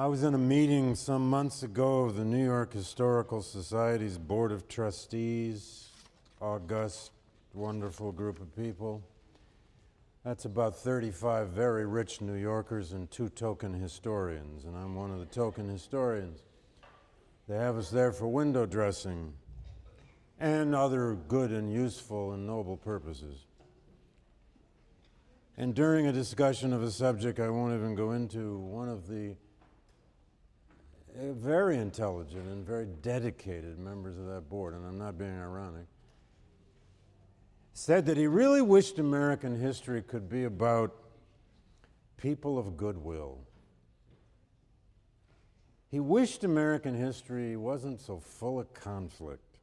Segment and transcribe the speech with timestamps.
[0.00, 4.50] I was in a meeting some months ago of the New York Historical Society's Board
[4.50, 5.90] of Trustees,
[6.40, 7.12] august,
[7.52, 9.02] wonderful group of people.
[10.24, 15.18] That's about 35 very rich New Yorkers and two token historians, and I'm one of
[15.18, 16.40] the token historians.
[17.46, 19.34] They have us there for window dressing
[20.38, 23.44] and other good and useful and noble purposes.
[25.58, 29.34] And during a discussion of a subject I won't even go into, one of the
[31.18, 35.86] uh, very intelligent and very dedicated members of that board, and I'm not being ironic,
[37.72, 40.94] said that he really wished American history could be about
[42.16, 43.38] people of goodwill.
[45.90, 49.58] He wished American history wasn't so full of conflict.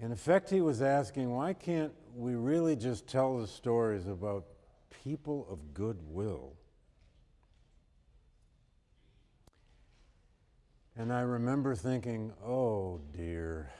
[0.00, 4.44] In effect, he was asking, why can't we really just tell the stories about
[5.04, 6.52] people of goodwill?
[10.98, 13.70] And I remember thinking, oh dear,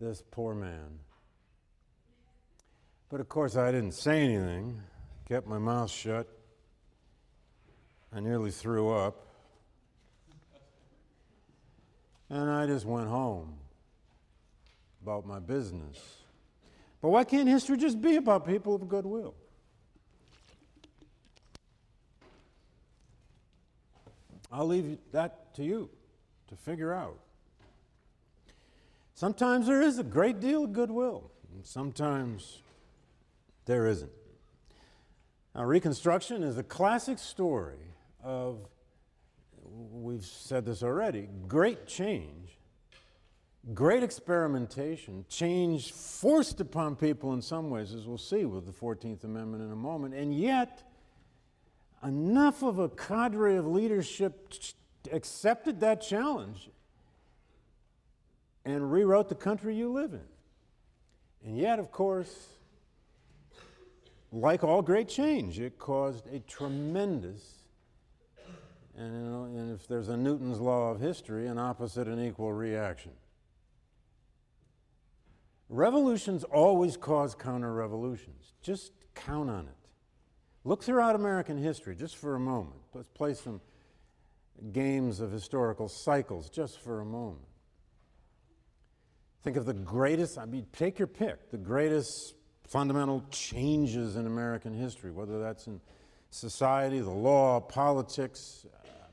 [0.00, 0.98] this poor man.
[3.10, 4.82] But of course, I didn't say anything,
[5.28, 6.26] kept my mouth shut.
[8.12, 9.26] I nearly threw up.
[12.28, 13.54] And I just went home
[15.02, 15.98] about my business.
[17.00, 19.34] But why can't history just be about people of goodwill?
[24.52, 25.90] I'll leave that to you
[26.48, 27.18] to figure out.
[29.14, 32.62] Sometimes there is a great deal of goodwill, and sometimes
[33.66, 34.10] there isn't.
[35.54, 38.66] Now, Reconstruction is a classic story of,
[39.62, 42.58] we've said this already, great change,
[43.74, 49.24] great experimentation, change forced upon people in some ways, as we'll see with the 14th
[49.24, 50.89] Amendment in a moment, and yet
[52.02, 54.52] enough of a cadre of leadership
[55.12, 56.70] accepted that challenge
[58.64, 60.20] and rewrote the country you live in.
[61.44, 62.48] And yet, of course,
[64.32, 67.54] like all great change, it caused a tremendous,
[68.96, 72.52] and, you know, and if there's a Newton's law of history, an opposite and equal
[72.52, 73.12] reaction.
[75.68, 78.52] Revolutions always cause counter revolutions.
[78.60, 79.79] Just count on it.
[80.70, 82.76] Look throughout American history just for a moment.
[82.94, 83.60] Let's play some
[84.70, 87.42] games of historical cycles just for a moment.
[89.42, 92.36] Think of the greatest, I mean, take your pick, the greatest
[92.68, 95.80] fundamental changes in American history, whether that's in
[96.30, 99.06] society, the law, politics, uh,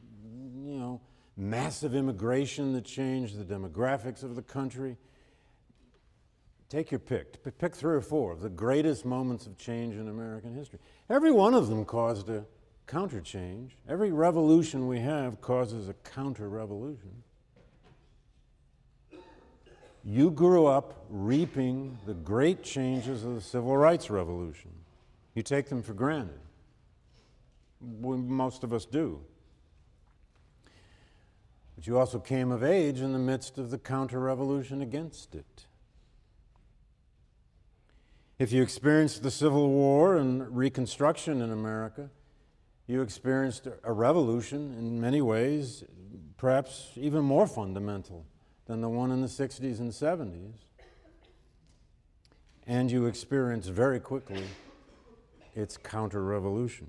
[0.63, 1.01] you know,
[1.35, 4.95] massive immigration that changed the demographics of the country.
[6.69, 7.41] Take your pick.
[7.57, 10.79] Pick three or four of the greatest moments of change in American history.
[11.09, 12.45] Every one of them caused a
[12.87, 13.77] counter change.
[13.87, 17.23] Every revolution we have causes a counter revolution.
[20.03, 24.71] You grew up reaping the great changes of the Civil Rights Revolution.
[25.35, 26.39] You take them for granted.
[27.81, 29.21] Most of us do.
[31.75, 35.65] But you also came of age in the midst of the counter revolution against it.
[38.39, 42.11] If you experienced the Civil War and Reconstruction in America,
[42.85, 45.83] you experienced a revolution in many ways,
[46.37, 48.27] perhaps even more fundamental
[48.67, 50.53] than the one in the 60s and 70s.
[52.67, 54.43] And you experienced very quickly
[55.55, 56.87] its counter revolution.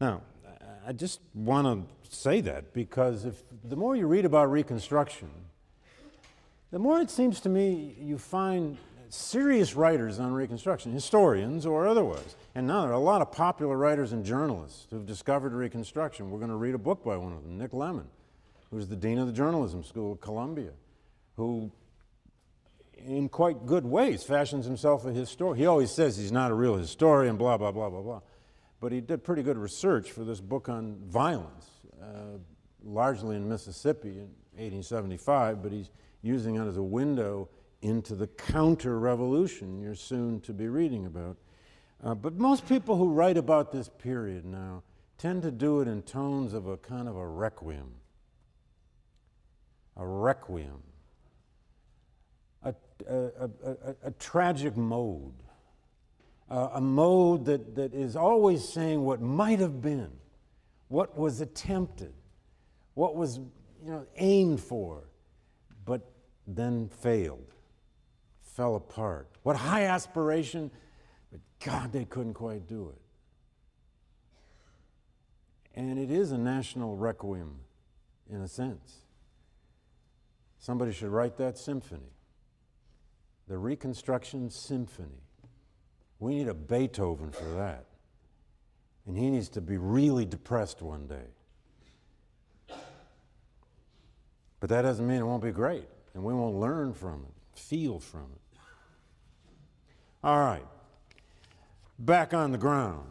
[0.00, 0.22] Now,
[0.84, 5.30] I just want to say that because if the more you read about Reconstruction,
[6.70, 8.76] the more it seems to me you find
[9.08, 12.36] serious writers on Reconstruction, historians or otherwise.
[12.54, 16.30] And now there are a lot of popular writers and journalists who've discovered Reconstruction.
[16.30, 18.06] We're going to read a book by one of them, Nick Lemann,
[18.70, 20.70] who's the dean of the journalism school at Columbia,
[21.36, 21.72] who,
[22.96, 25.58] in quite good ways, fashions himself a historian.
[25.58, 28.20] He always says he's not a real historian, blah, blah, blah, blah, blah.
[28.80, 31.66] But he did pretty good research for this book on violence,
[32.00, 32.38] uh,
[32.84, 35.90] largely in Mississippi in 1875, but he's
[36.22, 37.48] using it as a window
[37.82, 41.36] into the counter revolution you're soon to be reading about.
[42.02, 44.82] Uh, but most people who write about this period now
[45.18, 47.92] tend to do it in tones of a kind of a requiem.
[49.96, 50.82] A requiem.
[52.62, 52.74] A,
[53.08, 55.42] a, a, a tragic mode.
[56.50, 60.10] a mode that, that is always saying what might have been,
[60.88, 62.12] what was attempted,
[62.94, 63.38] what was
[63.84, 65.09] you know, aimed for
[65.84, 66.12] but
[66.46, 67.54] then failed,
[68.42, 69.28] fell apart.
[69.42, 70.70] What high aspiration,
[71.30, 73.00] but God, they couldn't quite do it.
[75.74, 77.60] And it is a national requiem,
[78.28, 78.96] in a sense.
[80.58, 82.12] Somebody should write that symphony.
[83.48, 85.22] The Reconstruction Symphony.
[86.18, 87.86] We need a Beethoven for that.
[89.06, 91.26] And he needs to be really depressed one day.
[94.60, 97.98] But that doesn't mean it won't be great, and we won't learn from it, feel
[97.98, 98.58] from it.
[100.22, 100.66] All right,
[101.98, 103.06] back on the ground.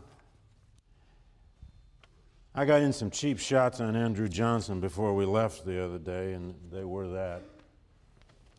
[2.54, 6.34] I got in some cheap shots on Andrew Johnson before we left the other day,
[6.34, 7.42] and they were that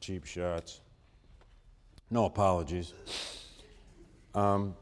[0.00, 0.81] cheap shots.
[2.10, 2.92] No apologies.
[4.34, 4.75] Um,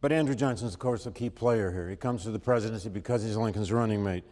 [0.00, 1.88] but Andrew Johnson is, of course, a key player here.
[1.88, 4.24] He comes to the presidency because he's Lincoln's running mate.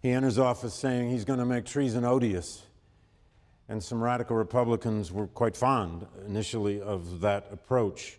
[0.00, 2.62] He enters office saying he's going to make treason odious.
[3.68, 8.18] And some radical Republicans were quite fond initially of that approach.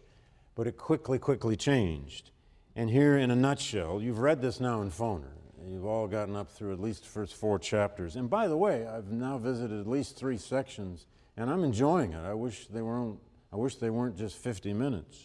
[0.55, 2.31] But it quickly, quickly changed.
[2.75, 5.31] And here, in a nutshell, you've read this now in Foner.
[5.65, 8.15] You've all gotten up through at least the first four chapters.
[8.15, 11.05] And by the way, I've now visited at least three sections,
[11.37, 12.23] and I'm enjoying it.
[12.23, 13.19] I wish they weren't,
[13.51, 15.17] I wish they weren't just 50 minutes.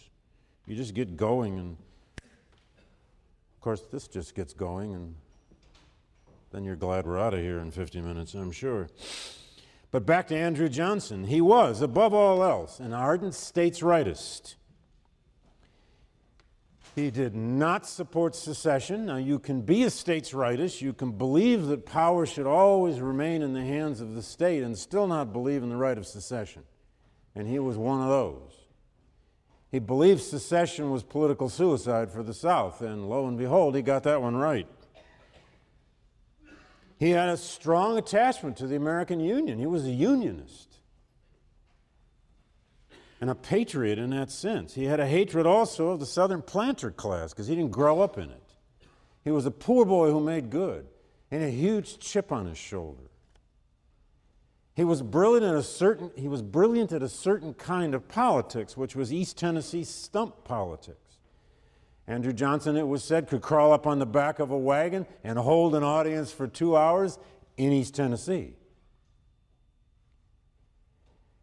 [0.67, 1.77] You just get going, and
[2.17, 5.15] of course, this just gets going, and
[6.55, 8.87] then you're glad we're out of here in 50 minutes, I'm sure.
[9.91, 11.25] But back to Andrew Johnson.
[11.25, 14.55] He was, above all else, an ardent states rightist.
[16.95, 19.07] He did not support secession.
[19.07, 23.43] Now, you can be a states rightist, you can believe that power should always remain
[23.43, 26.63] in the hands of the state and still not believe in the right of secession.
[27.35, 28.53] And he was one of those.
[29.73, 34.05] He believed secession was political suicide for the South, and lo and behold, he got
[34.05, 34.69] that one right.
[36.99, 39.59] He had a strong attachment to the American Union.
[39.59, 40.75] He was a unionist
[43.21, 44.75] and a patriot in that sense.
[44.75, 48.19] He had a hatred also of the Southern planter class because he didn't grow up
[48.19, 48.55] in it.
[49.25, 50.87] He was a poor boy who made good
[51.31, 53.11] and a huge chip on his shoulder.
[54.75, 58.77] He was brilliant at a certain he was brilliant at a certain kind of politics,
[58.77, 60.99] which was East Tennessee stump politics.
[62.07, 65.39] Andrew Johnson, it was said, could crawl up on the back of a wagon and
[65.39, 67.19] hold an audience for two hours
[67.57, 68.55] in East Tennessee.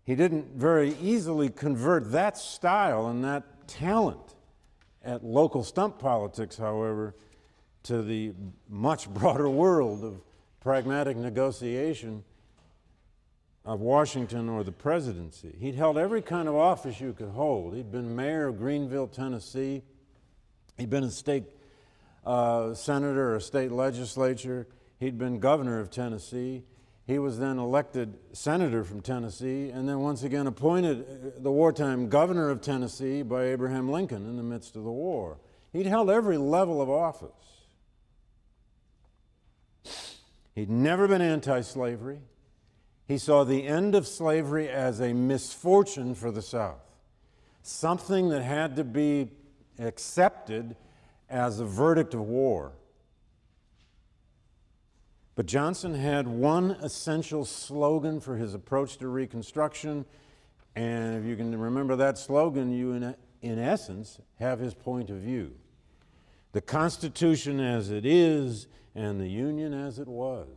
[0.04, 4.36] He didn't very easily convert that style and that talent
[5.04, 7.16] at local stump politics, however,
[7.84, 8.34] to the
[8.69, 10.22] much broader world of
[10.60, 12.24] pragmatic negotiation
[13.66, 15.56] of Washington or the presidency.
[15.60, 17.75] He'd held every kind of office you could hold.
[17.75, 19.84] He'd been mayor of Greeneville, Tennessee.
[20.81, 21.44] He'd been a state
[22.25, 24.66] uh, senator or state legislature.
[25.00, 26.63] He'd been governor of Tennessee.
[27.06, 32.10] He was then elected senator from Tennessee and then once again appointed uh, the wartime
[32.10, 35.38] governor of Tennessee by Abraham Lincoln in the midst of the war.
[35.72, 37.30] He'd held every level of office.
[40.56, 42.22] He'd never been anti slavery.
[43.07, 46.81] He saw the end of slavery as a misfortune for the South,
[47.62, 49.30] something that had to be
[49.83, 50.75] accepted
[51.30, 52.74] as a verdict of war.
[55.36, 60.06] But Johnson had one essential slogan for his approach to Reconstruction,
[60.75, 65.18] and if you can remember that slogan, you, in, in essence, have his point of
[65.18, 65.53] view.
[66.51, 70.48] The Constitution as it is, and the Union as it was.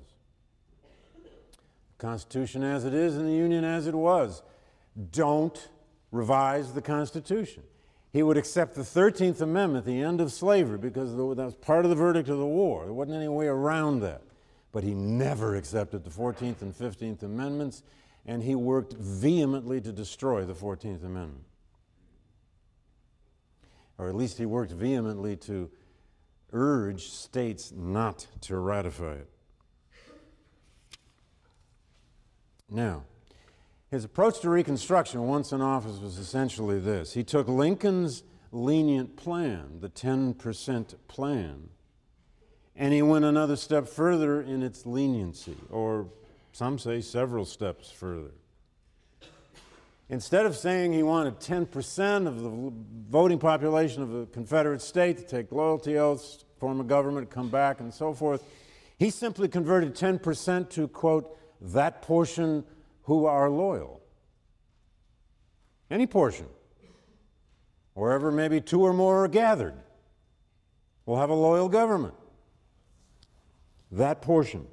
[1.23, 4.43] The Constitution as it is and the Union as it was.
[5.13, 5.69] Don't
[6.11, 7.63] revise the Constitution.
[8.15, 11.89] He would accept the 13th Amendment, the end of slavery, because that was part of
[11.89, 12.85] the verdict of the war.
[12.85, 14.23] There wasn't any way around that.
[14.71, 17.83] But he never accepted the 14th and 15th Amendments,
[18.25, 21.43] and he worked vehemently to destroy the 14th Amendment.
[23.99, 25.69] Or at least he worked vehemently to
[26.53, 29.29] urge states not to ratify it.
[32.71, 33.03] Now,
[33.95, 39.79] his approach to Reconstruction once in office was essentially this he took Lincoln's lenient plan,
[39.81, 41.69] the 10% plan,
[42.75, 46.09] and he went another step further in its leniency, or
[46.51, 48.33] some say several steps further.
[50.09, 52.73] Instead of saying he wanted 10% of the
[53.09, 57.79] voting population of the Confederate state to take loyalty oaths, form a government, come back,
[57.79, 58.45] and so forth,
[58.99, 62.65] he simply converted 10% to, quote, that portion
[63.05, 64.03] who are loyal.
[65.91, 66.47] Any portion.
[67.95, 69.75] Wherever maybe two or more are gathered,
[71.07, 72.15] will have a loyal government.
[73.93, 74.67] That portion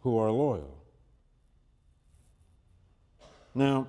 [0.00, 0.76] who are loyal.
[3.54, 3.88] Now,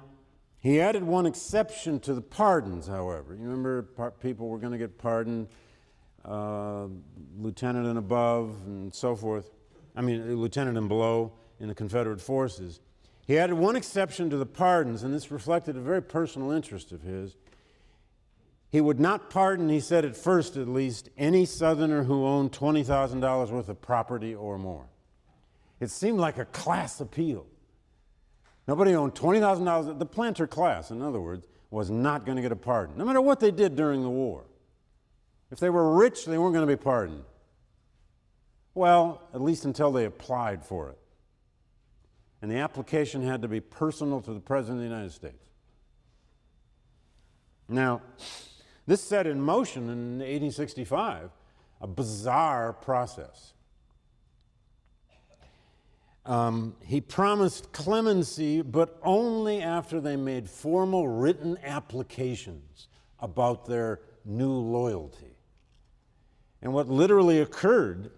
[0.60, 3.36] he added one exception to the pardons, however.
[3.36, 3.84] You remember
[4.22, 5.50] people were going to get pardoned
[6.24, 6.88] uh,
[7.38, 9.52] lieutenant and above, and so forth.
[9.96, 12.80] I mean, lieutenant and below in the Confederate forces.
[13.28, 17.02] He added one exception to the pardons, and this reflected a very personal interest of
[17.02, 17.36] his.
[18.70, 23.52] He would not pardon, he said at first at least, any Southerner who owned $20,000
[23.52, 24.88] worth of property or more.
[25.82, 27.46] It seemed like a class appeal.
[28.66, 30.00] Nobody owned $20,000.
[30.00, 33.22] The planter class, in other words, was not going to get a pardon, no matter
[33.22, 34.46] what they did during the war.
[35.52, 37.24] If they were rich, they weren't going to be pardoned.
[38.74, 40.98] Well, at least until they applied for it.
[42.42, 45.50] And the application had to be personal to the President of the United States.
[47.68, 48.02] Now,
[48.86, 51.32] this set in motion in 1865
[51.80, 53.54] a bizarre process.
[56.26, 62.88] Um, he promised clemency, but only after they made formal written applications
[63.20, 65.38] about their new loyalty.
[66.62, 68.12] And what literally occurred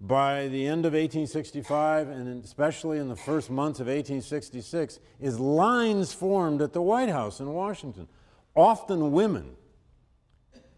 [0.00, 6.12] by the end of 1865, and especially in the first months of 1866, is lines
[6.12, 8.06] formed at the White House in Washington.
[8.54, 9.56] Often women,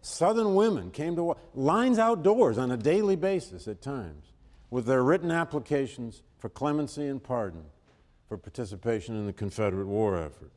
[0.01, 4.31] Southern women, came to lines outdoors on a daily basis at times
[4.69, 7.63] with their written applications for clemency and pardon
[8.27, 10.51] for participation in the Confederate war effort.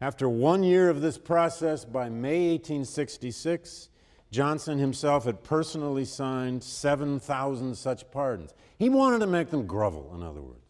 [0.00, 3.88] After one year of this process, by May 1866,
[4.30, 8.52] Johnson himself had personally signed 7,000 such pardons.
[8.78, 10.64] He wanted to make them grovel, in other words.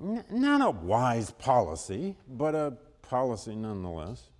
[0.00, 4.30] N- not a wise policy, but a policy nonetheless.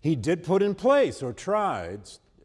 [0.00, 2.02] He did put in place or tried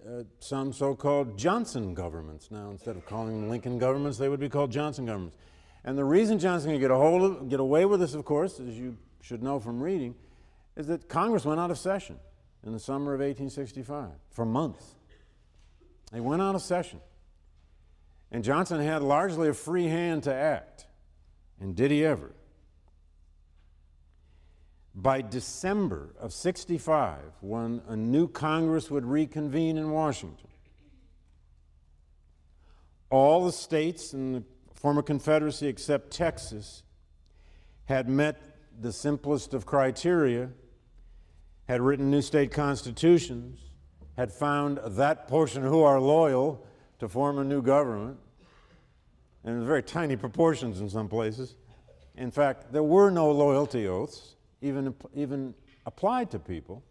[0.07, 2.49] uh, some so called Johnson governments.
[2.49, 5.37] Now, instead of calling them Lincoln governments, they would be called Johnson governments.
[5.83, 8.59] And the reason Johnson could get, a hold of, get away with this, of course,
[8.59, 10.15] as you should know from reading,
[10.75, 12.17] is that Congress went out of session
[12.65, 14.95] in the summer of 1865 for months.
[16.11, 16.99] They went out of session.
[18.31, 20.87] And Johnson had largely a free hand to act.
[21.59, 22.31] And did he ever?
[24.95, 30.49] By December of 65, when a new Congress would reconvene in Washington,
[33.09, 36.83] all the states in the former Confederacy except Texas
[37.85, 38.39] had met
[38.79, 40.49] the simplest of criteria
[41.67, 43.59] had written new state constitutions,
[44.17, 46.65] had found that portion who are loyal
[46.99, 48.17] to form a new government,
[49.45, 51.55] in very tiny proportions in some places.
[52.15, 55.53] In fact, there were no loyalty oaths even, even
[55.85, 56.83] applied to people.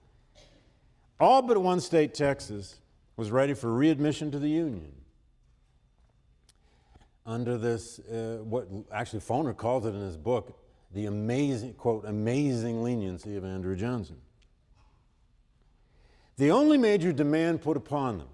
[1.19, 2.81] All but one state, Texas,
[3.17, 4.93] was ready for readmission to the Union
[7.25, 10.59] under this, uh, what actually Foner calls it in his book,
[10.93, 14.17] the amazing, quote, amazing leniency of Andrew Johnson.
[16.43, 18.27] The only major demand put upon them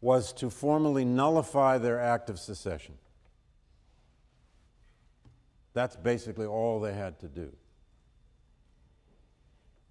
[0.00, 2.94] was to formally nullify their act of secession.
[5.74, 7.52] That's basically all they had to do.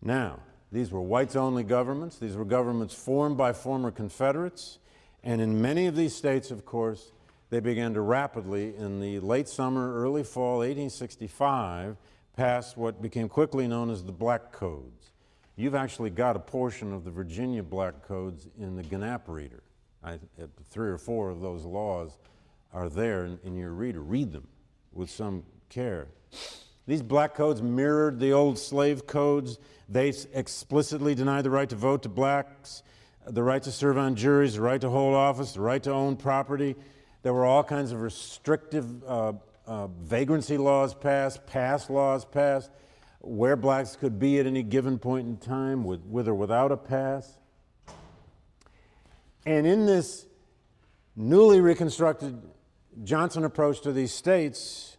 [0.01, 0.39] Now,
[0.71, 2.17] these were whites only governments.
[2.17, 4.79] These were governments formed by former Confederates.
[5.23, 7.11] And in many of these states, of course,
[7.51, 11.97] they began to rapidly, in the late summer, early fall 1865,
[12.35, 15.02] pass what became quickly known as the Black Codes.
[15.55, 19.61] You've actually got a portion of the Virginia Black Codes in the Gnap Reader.
[20.03, 20.17] I,
[20.69, 22.17] three or four of those laws
[22.73, 24.01] are there in, in your reader.
[24.01, 24.47] Read them
[24.91, 26.07] with some care.
[26.87, 29.59] These black codes mirrored the old slave codes.
[29.87, 32.81] They explicitly denied the right to vote to blacks,
[33.25, 36.17] the right to serve on juries, the right to hold office, the right to own
[36.17, 36.75] property.
[37.21, 39.33] There were all kinds of restrictive uh,
[39.67, 42.71] uh, vagrancy laws passed, pass laws passed
[43.23, 46.77] where blacks could be at any given point in time with, with or without a
[46.77, 47.39] pass.
[49.45, 50.25] And in this
[51.15, 52.41] newly reconstructed
[53.03, 54.97] Johnson approach to these states,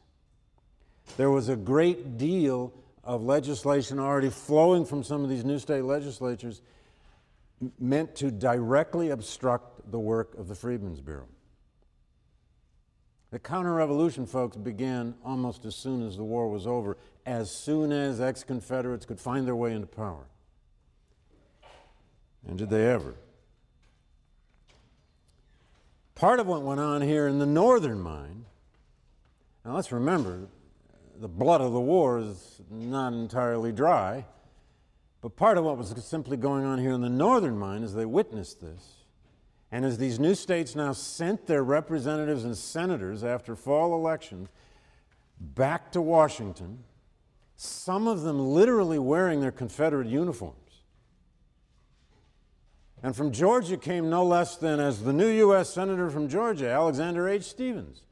[1.19, 2.73] there was a great deal
[3.04, 6.62] of legislation already flowing from some of these new state legislatures
[7.78, 11.28] meant to directly obstruct the work of the Freedmen's Bureau.
[13.35, 17.91] The counter revolution, folks, began almost as soon as the war was over, as soon
[17.91, 20.29] as ex Confederates could find their way into power.
[22.47, 23.17] And did they ever?
[26.14, 28.45] Part of what went on here in the northern mind,
[29.64, 30.47] now let's remember,
[31.19, 34.26] the blood of the war is not entirely dry,
[35.23, 38.07] but part of what was simply going on here in the northern mind as they
[38.07, 39.03] witnessed this
[39.75, 44.49] and as these new states now sent their representatives and senators after fall elections
[45.40, 46.85] back to Washington,
[47.57, 50.85] some of them literally wearing their Confederate uniforms,
[53.02, 55.71] And from Georgia came no less than as the new U.S.
[55.71, 57.43] Senator from Georgia, Alexander H.
[57.43, 58.04] Stephens.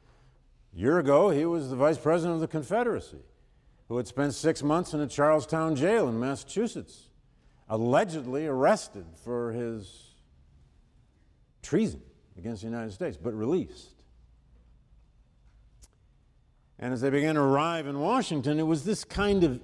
[0.75, 3.23] A year ago, he was the Vice President of the Confederacy,
[3.87, 7.09] who had spent six months in a Charlestown jail in Massachusetts,
[7.69, 10.12] allegedly arrested for his
[11.62, 12.02] treason
[12.37, 13.95] against the United States, but released.
[16.78, 19.61] And as they began to arrive in Washington, it was this kind of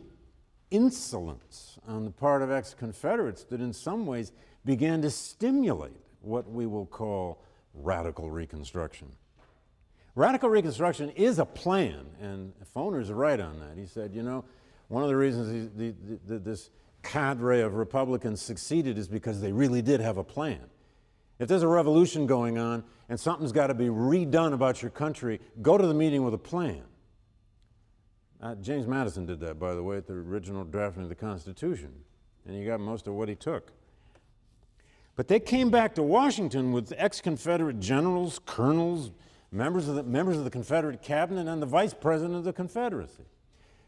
[0.70, 4.32] insolence on the part of ex Confederates that, in some ways,
[4.64, 7.42] began to stimulate what we will call
[7.74, 9.08] radical Reconstruction.
[10.14, 13.78] Radical Reconstruction is a plan, and Foner's right on that.
[13.78, 14.44] He said, you know,
[14.88, 16.70] one of the reasons the, the, the, this
[17.02, 20.60] cadre of Republicans succeeded is because they really did have a plan.
[21.38, 25.40] If there's a revolution going on and something's got to be redone about your country,
[25.62, 26.82] go to the meeting with a plan.
[28.40, 31.92] Uh, James Madison did that, by the way, at the original drafting of the Constitution,
[32.46, 33.72] and he got most of what he took.
[35.16, 39.10] But they came back to Washington with ex Confederate generals, colonels,
[39.50, 43.24] members of, the, members of the Confederate cabinet, and the vice president of the Confederacy.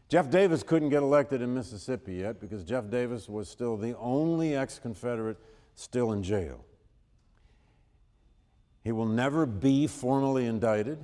[0.09, 4.55] Jeff Davis couldn't get elected in Mississippi yet because Jeff Davis was still the only
[4.55, 5.37] ex Confederate
[5.75, 6.65] still in jail.
[8.83, 10.97] He will never be formally indicted.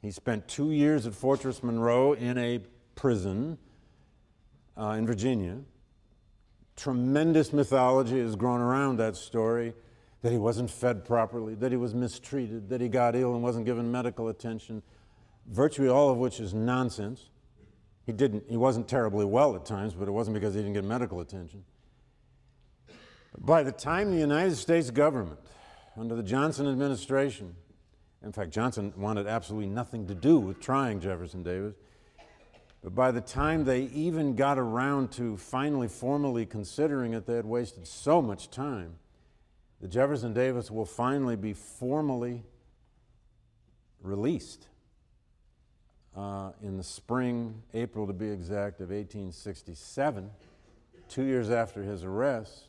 [0.00, 2.60] He spent two years at Fortress Monroe in a
[2.94, 3.58] prison
[4.76, 5.58] uh, in Virginia.
[6.76, 9.74] Tremendous mythology has grown around that story
[10.22, 13.66] that he wasn't fed properly, that he was mistreated, that he got ill and wasn't
[13.66, 14.82] given medical attention,
[15.46, 17.28] virtually all of which is nonsense.
[18.06, 20.84] He, didn't, he wasn't terribly well at times, but it wasn't because he didn't get
[20.84, 21.64] medical attention.
[23.38, 25.38] By the time the United States government,
[25.96, 27.54] under the Johnson administration,
[28.22, 31.74] in fact, Johnson wanted absolutely nothing to do with trying Jefferson Davis,
[32.82, 37.44] but by the time they even got around to finally formally considering it, they had
[37.44, 38.94] wasted so much time.
[39.80, 42.44] That Jefferson Davis will finally be formally
[44.00, 44.68] released
[46.16, 50.30] uh, in the spring, April to be exact, of 1867,
[51.08, 52.68] two years after his arrest.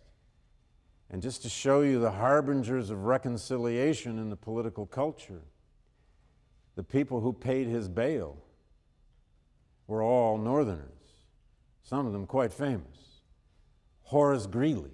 [1.14, 5.44] And just to show you the harbingers of reconciliation in the political culture,
[6.76, 8.36] the people who paid his bail
[9.86, 10.90] were all Northerners,
[11.84, 13.22] some of them quite famous.
[14.02, 14.90] Horace Greeley,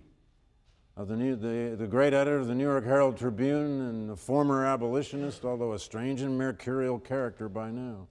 [0.97, 4.15] of the, New, the, the great editor of the New York Herald Tribune and a
[4.17, 8.09] former abolitionist, although a strange and mercurial character by now,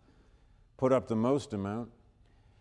[0.79, 1.91] put up the most amount.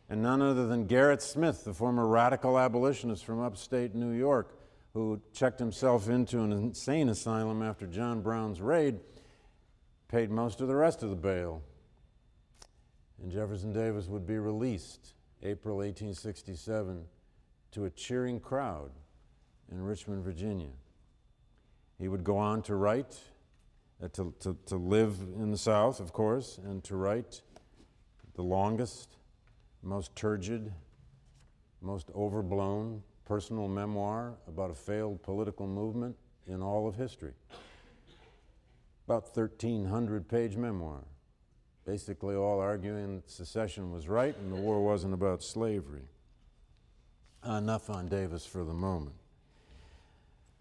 [0.10, 4.57] And none other than Gerrit Smith, the former radical abolitionist from upstate New York,
[4.98, 9.00] who checked himself into an insane asylum after John Brown's raid,
[10.08, 11.62] paid most of the rest of the bail
[13.22, 17.06] and Jefferson Davis would be released April 1867
[17.74, 18.90] to a cheering crowd
[19.72, 20.72] in Richmond, Virginia.
[22.00, 23.20] He would go on to write,
[24.04, 27.44] uh, to, to, to live in the South, of course, and to write
[28.34, 29.18] the longest,
[29.84, 30.74] most turgid,
[31.84, 36.16] most overblown personal memoir about a failed political movement
[36.48, 37.34] in all of history.
[39.06, 41.04] About 1,300 page memoir
[41.88, 46.04] basically all arguing that secession was right and the war wasn't about slavery.
[47.48, 49.16] Uh, enough on Davis for the moment.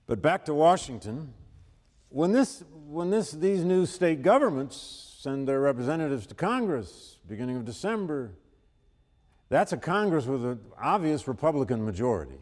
[0.06, 1.34] But back to Washington.
[2.10, 7.64] When, this, when this, these new state governments send their representatives to Congress beginning of
[7.64, 8.30] December,
[9.48, 12.38] that's a Congress with an obvious Republican majority.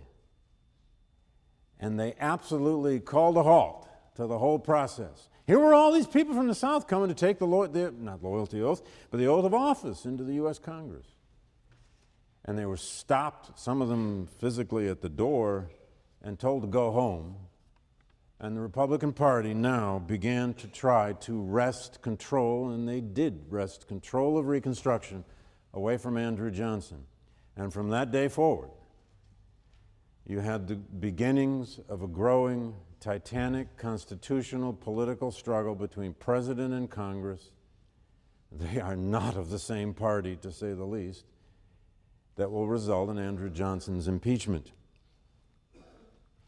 [1.84, 5.28] And they absolutely called a halt to the whole process.
[5.46, 8.24] Here were all these people from the South coming to take the, lo- the, not
[8.24, 10.58] loyalty oath, but the oath of office into the U.S.
[10.58, 11.04] Congress.
[12.46, 15.68] And they were stopped, some of them physically at the door,
[16.22, 17.36] and told to go home.
[18.40, 23.88] And the Republican Party now began to try to wrest control, and they did wrest
[23.88, 25.22] control of Reconstruction
[25.74, 27.04] away from Andrew Johnson.
[27.58, 28.70] And from that day forward,
[30.26, 37.50] you had the beginnings of a growing titanic constitutional political struggle between president and Congress.
[38.50, 41.24] They are not of the same party, to say the least,
[42.36, 44.72] that will result in Andrew Johnson's impeachment.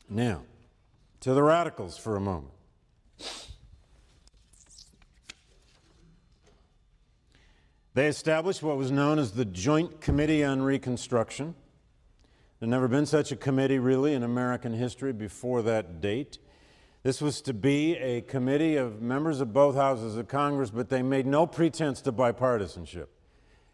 [0.08, 0.42] Now,
[1.20, 2.52] to the radicals for a moment.
[7.94, 11.54] They established what was known as the Joint Committee on Reconstruction.
[12.60, 16.38] There never been such a committee, really, in American history before that date.
[17.02, 21.02] This was to be a committee of members of both houses of Congress, but they
[21.02, 23.06] made no pretense to bipartisanship.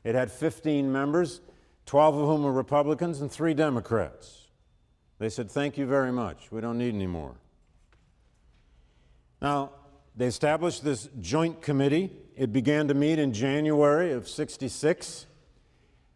[0.04, 1.40] It had 15 members,
[1.86, 4.48] 12 of whom were Republicans and three Democrats.
[5.18, 6.50] They said, Thank you very much.
[6.50, 7.36] We don't need any more.
[9.40, 9.70] Now,
[10.16, 12.10] they established this joint committee.
[12.36, 15.26] It began to meet in January of 66,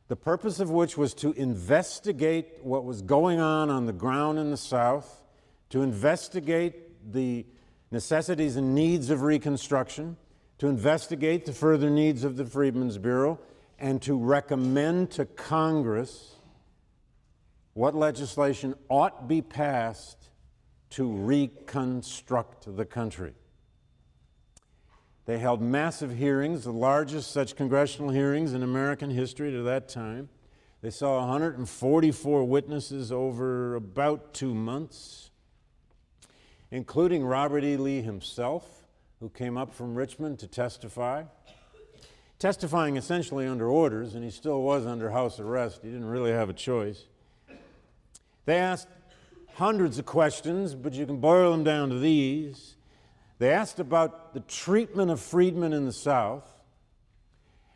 [0.08, 4.50] the purpose of which was to investigate what was going on on the ground in
[4.50, 5.22] the South,
[5.70, 7.44] to investigate the
[7.90, 10.16] necessities and needs of Reconstruction,
[10.58, 13.38] to investigate the further needs of the Freedmen's Bureau,
[13.78, 16.36] and to recommend to Congress
[17.74, 20.30] what legislation ought be passed
[20.90, 23.34] to reconstruct the country.
[25.26, 30.28] They held massive hearings, the largest such congressional hearings in American history to that time.
[30.82, 35.30] They saw 144 witnesses over about two months,
[36.70, 37.76] including Robert E.
[37.76, 38.86] Lee himself,
[39.20, 41.24] who came up from Richmond to testify
[42.38, 45.80] testifying essentially under orders, and he still was under house arrest.
[45.82, 47.04] He didn't really have a choice.
[48.44, 48.88] They asked
[49.54, 52.75] hundreds of questions, but you can boil them down to these.
[53.38, 56.44] They asked about the treatment of freedmen in the South,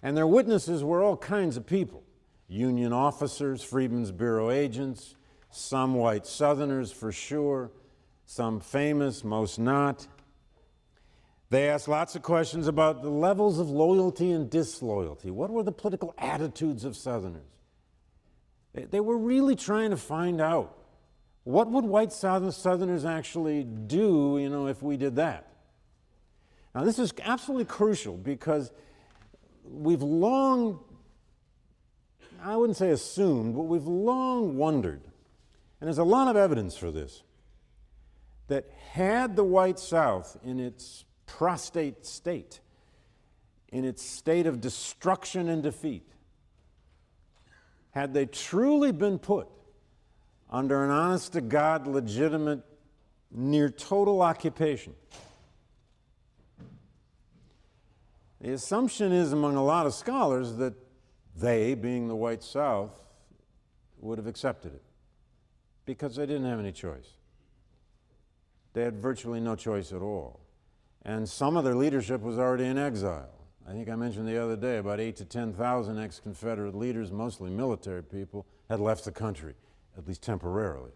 [0.03, 2.03] and their witnesses were all kinds of people
[2.49, 5.15] Union officers, Freedmen's Bureau agents,
[5.51, 7.71] some white Southerners for sure,
[8.27, 10.09] some famous, most not.
[11.51, 15.31] They asked lots of questions about the levels of loyalty and disloyalty.
[15.31, 17.43] What were the political attitudes of Southerners?
[18.73, 20.77] They were really trying to find out
[21.45, 25.50] what would white Southerners actually do, you know, if we did that.
[26.75, 28.71] Now, this is absolutely crucial because
[29.65, 30.81] we've long,
[32.43, 35.03] I wouldn't say assumed, but we've long wondered,
[35.81, 37.23] and there's a lot of evidence for this,
[38.49, 42.61] that had the white South in its prostate state,
[43.69, 46.07] in its state of destruction and defeat,
[47.93, 49.49] had they truly been put
[50.51, 52.61] under an honest to God, legitimate,
[53.33, 54.95] near total occupation,
[58.41, 60.75] the assumption is among a lot of scholars that
[61.37, 63.01] they, being the white South,
[63.99, 64.83] would have accepted it
[65.85, 67.17] because they didn't have any choice.
[68.73, 70.41] They had virtually no choice at all.
[71.05, 73.31] And some of their leadership was already in exile.
[73.69, 77.51] I think I mentioned the other day about eight to 10,000 ex Confederate leaders, mostly
[77.51, 79.55] military people, had left the country,
[79.97, 80.93] at least temporarily.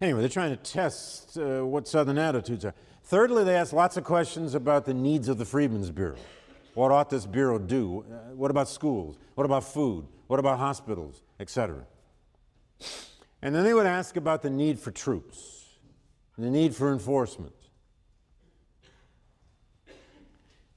[0.00, 2.74] Anyway, they're trying to test uh, what Southern attitudes are.
[3.02, 6.18] Thirdly, they asked lots of questions about the needs of the Freedmen's Bureau.
[6.74, 8.04] What ought this bureau do?
[8.08, 9.18] Uh, what about schools?
[9.34, 10.06] What about food?
[10.28, 11.84] What about hospitals, etc.?
[13.42, 15.64] And then they would ask about the need for troops,
[16.36, 17.54] the need for enforcement.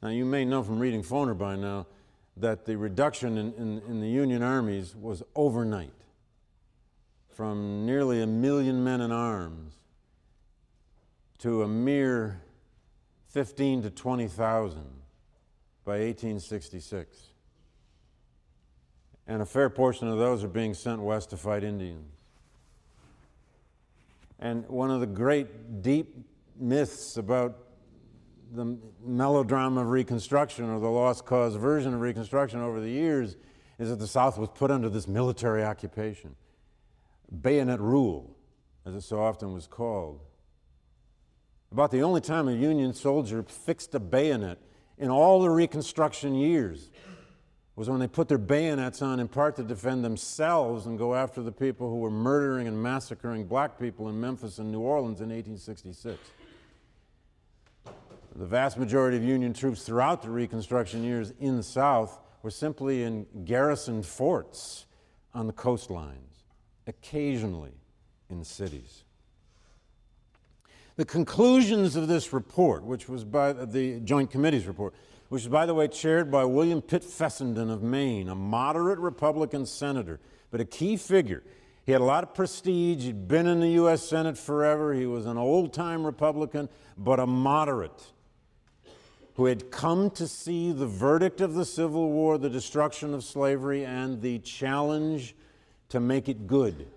[0.02, 1.86] Now, you may know from reading Foner by now
[2.38, 5.94] that the reduction in, in, in, the Union armies was overnight
[7.34, 9.74] from nearly a million men in arms
[11.40, 12.42] to a mere
[13.30, 14.78] 15 to 20,000
[15.86, 17.18] by 1866.
[19.28, 22.12] And a fair portion of those are being sent west to fight Indians.
[24.40, 26.16] And one of the great deep
[26.60, 27.58] myths about
[28.54, 33.38] the melodrama of Reconstruction or the lost cause version of Reconstruction over the years
[33.80, 36.36] is that the South was put under this military occupation,
[37.32, 38.36] bayonet rule,
[38.86, 40.20] as it so often was called.
[41.72, 44.58] About the only time a Union soldier fixed a bayonet
[44.98, 46.92] in all the Reconstruction years
[47.76, 51.42] was when they put their bayonets on in part to defend themselves and go after
[51.42, 55.30] the people who were murdering and massacring black people in Memphis and New Orleans in
[55.30, 56.20] 1866.
[58.36, 63.04] The vast majority of Union troops throughout the Reconstruction years in the South were simply
[63.04, 64.86] in garrisoned forts
[65.34, 66.31] on the coastlines,
[66.92, 67.72] occasionally
[68.30, 69.04] in cities.
[70.98, 74.94] The conclusions of this report, which was by uh, the Joint Committee's report,
[75.30, 79.66] which is, by the way, chaired by William Pitt Fessenden of Maine, a moderate Republican
[79.66, 80.20] senator,
[80.52, 81.44] but a key figure.
[81.86, 83.06] He had a lot of prestige.
[83.06, 84.04] He'd been in the U.S.
[84.04, 84.94] Senate forever.
[84.94, 88.12] He was an old time Republican, but a moderate
[89.36, 93.86] who had come to see the verdict of the Civil War, the destruction of slavery,
[93.86, 95.36] and the challenge
[95.92, 96.88] to make it good.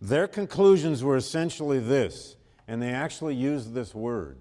[0.00, 4.38] Their conclusions were essentially this, and they actually used this word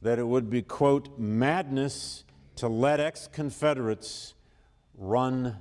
[0.00, 2.24] that it would be, quote, madness
[2.56, 4.34] to let ex Confederates
[4.96, 5.56] run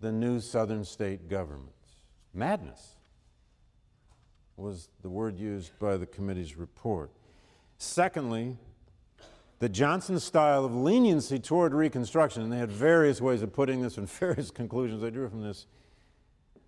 [0.00, 1.96] the new Southern state governments.
[2.32, 2.96] Madness
[4.56, 7.10] was the word used by the committee's report.
[7.76, 8.56] Secondly,
[9.64, 13.96] the Johnson style of leniency toward Reconstruction, and they had various ways of putting this
[13.96, 15.64] and various conclusions they drew from this,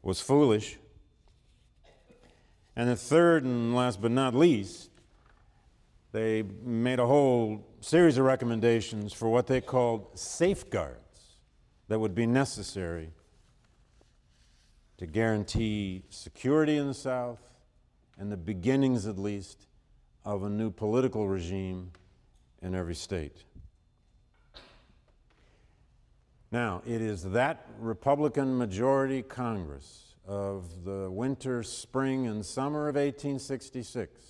[0.01, 0.79] was foolish.
[2.75, 4.89] And the third and last but not least,
[6.13, 11.37] they made a whole series of recommendations for what they called safeguards
[11.89, 13.11] that would be necessary
[14.97, 17.53] to guarantee security in the South
[18.17, 19.67] and the beginnings, at least,
[20.25, 21.91] of a new political regime
[22.67, 23.45] in every state.
[26.51, 34.21] Now, it is that Republican majority Congress of the winter, spring, and summer of 1866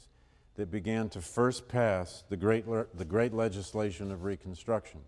[0.56, 5.00] that began to first pass the great, le- the great legislation of Reconstruction.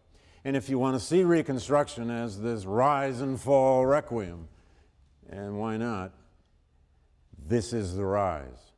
[0.45, 4.49] And if you want to see Reconstruction as this rise and fall requiem,
[5.29, 6.13] and why not,
[7.47, 8.73] this is the rise.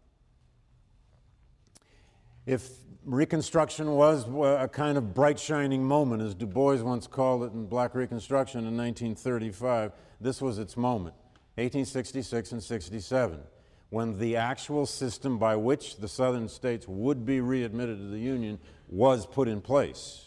[2.47, 2.69] If
[3.05, 7.53] Reconstruction was uh, a kind of bright shining moment, as Du Bois once called it
[7.53, 9.93] in Black Reconstruction in 1935.
[10.21, 11.15] This was its moment,
[11.55, 13.41] 1866 and 67,
[13.89, 18.59] when the actual system by which the southern states would be readmitted to the Union
[18.87, 20.27] was put in place.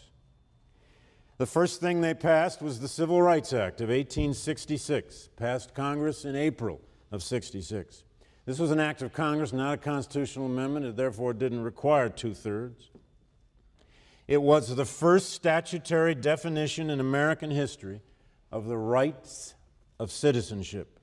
[1.38, 6.34] The first thing they passed was the Civil Rights Act of 1866, passed Congress in
[6.34, 6.80] April
[7.12, 8.02] of 66.
[8.46, 10.84] This was an act of Congress, not a constitutional amendment.
[10.84, 12.90] It therefore didn't require two thirds.
[14.28, 18.00] It was the first statutory definition in American history
[18.50, 19.54] of the rights
[19.98, 20.98] of citizenship.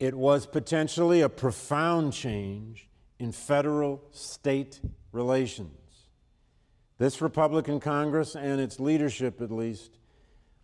[0.00, 4.80] It was potentially a profound change in federal state
[5.12, 5.70] relations.
[6.98, 9.98] This Republican Congress and its leadership, at least,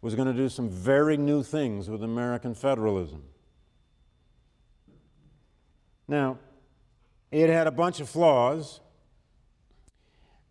[0.00, 3.22] was going to do some very new things with American federalism.
[6.10, 6.38] Now,
[7.30, 8.80] it had a bunch of flaws.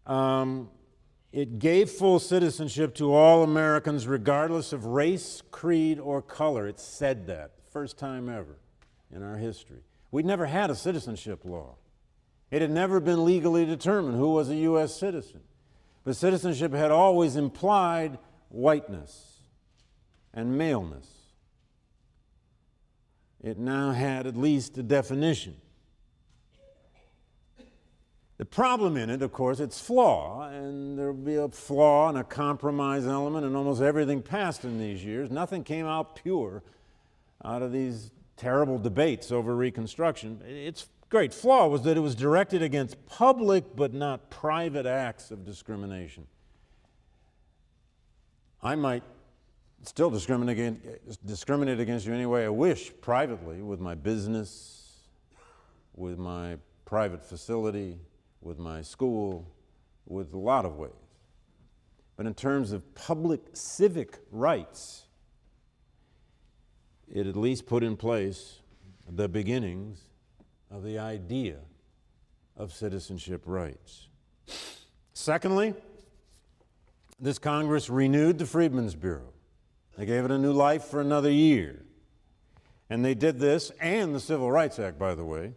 [0.08, 0.70] Um,
[1.34, 6.66] it gave full citizenship to all Americans, regardless of race, creed, or color.
[6.66, 8.58] It said that, first time ever
[9.14, 9.82] in our history.
[10.12, 11.76] We'd never had a citizenship law.
[12.52, 14.96] It had never been legally determined who was a U.S.
[14.96, 15.42] citizen.
[16.06, 18.18] But citizenship had always implied
[18.48, 19.42] whiteness
[20.34, 21.19] and maleness
[23.44, 25.56] it now had at least a definition.
[28.38, 32.24] The problem in it, of course, it's flaw, and there'll be a flaw and a
[32.24, 35.30] compromise element in almost everything passed in these years.
[35.30, 36.64] Nothing came out pure
[37.44, 40.42] out of these terrible debates over Reconstruction.
[40.46, 45.44] Its great flaw was that it was directed against public but not private acts of
[45.46, 46.26] discrimination.
[48.64, 49.04] I might
[49.84, 54.98] still discriminate against, discriminate against you any way I wish privately with my business,
[55.96, 57.98] with my private facility,
[58.42, 59.48] with my school,
[60.06, 60.92] with a lot of ways.
[62.16, 65.06] But in terms of public civic rights,
[67.08, 68.60] it at least put in place
[69.08, 70.02] the beginnings
[70.70, 71.58] of the idea
[72.58, 74.08] of citizenship rights.
[75.14, 75.74] Secondly,
[77.20, 79.34] this Congress renewed the Freedmen's Bureau.
[80.00, 81.84] They gave it a new life for another year.
[82.90, 85.56] And they did this, and the Civil Rights Act, by the way,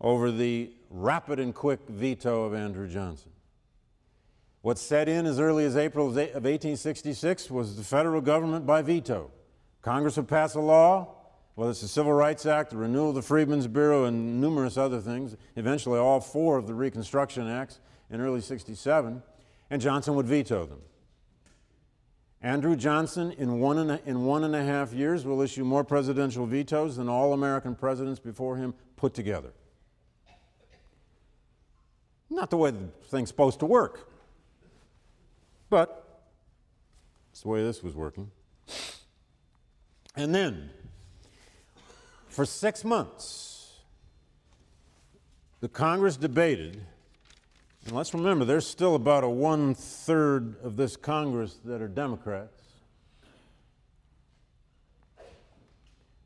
[0.00, 3.30] over the rapid and quick veto of Andrew Johnson.
[4.62, 9.30] What set in as early as April of 1866 was the federal government by veto.
[9.82, 11.14] Congress would pass a law,
[11.54, 15.02] whether it's the Civil Rights Act, the renewal of the Freedmen's Bureau, and numerous other
[15.02, 19.22] things, eventually all four of the Reconstruction Acts in early 67,
[19.68, 20.80] and Johnson would veto them.
[22.42, 25.84] Andrew Johnson, in one, and a, in one and a half years, will issue more
[25.84, 29.52] presidential vetoes than all American presidents before him put together.
[32.28, 34.10] Not the way the thing's supposed to work,
[35.70, 36.20] but
[37.30, 38.30] it's the way this was working.
[40.16, 40.70] And then,
[42.28, 43.78] for six months,
[45.60, 46.80] the Congress debated
[47.86, 52.62] and let's remember, there's still about a one third of this Congress that are Democrats.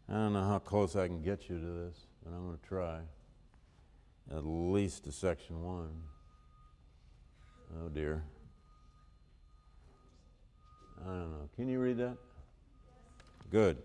[0.08, 2.68] I don't know how close I can get you to this, but I'm going to
[2.68, 2.98] try.
[4.30, 5.90] At least to section one.
[7.80, 8.22] Oh dear.
[11.02, 11.48] I don't know.
[11.56, 12.16] Can you read that?
[13.50, 13.78] Good.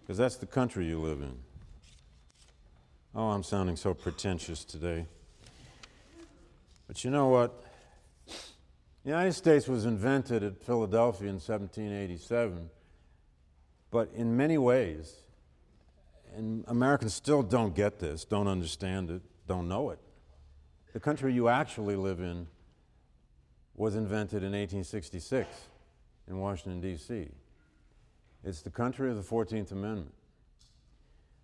[0.00, 1.36] Because that's the country you live in.
[3.14, 5.06] Oh, I'm sounding so pretentious today.
[6.92, 7.64] But you know what?
[8.26, 12.68] The United States was invented at Philadelphia in 1787,
[13.90, 15.14] but in many ways,
[16.36, 20.00] and Americans still don't get this, don't understand it, don't know it.
[20.92, 22.46] The country you actually live in
[23.74, 25.48] was invented in 1866
[26.28, 27.30] in Washington, D.C.
[28.44, 30.12] It's the country of the 14th Amendment.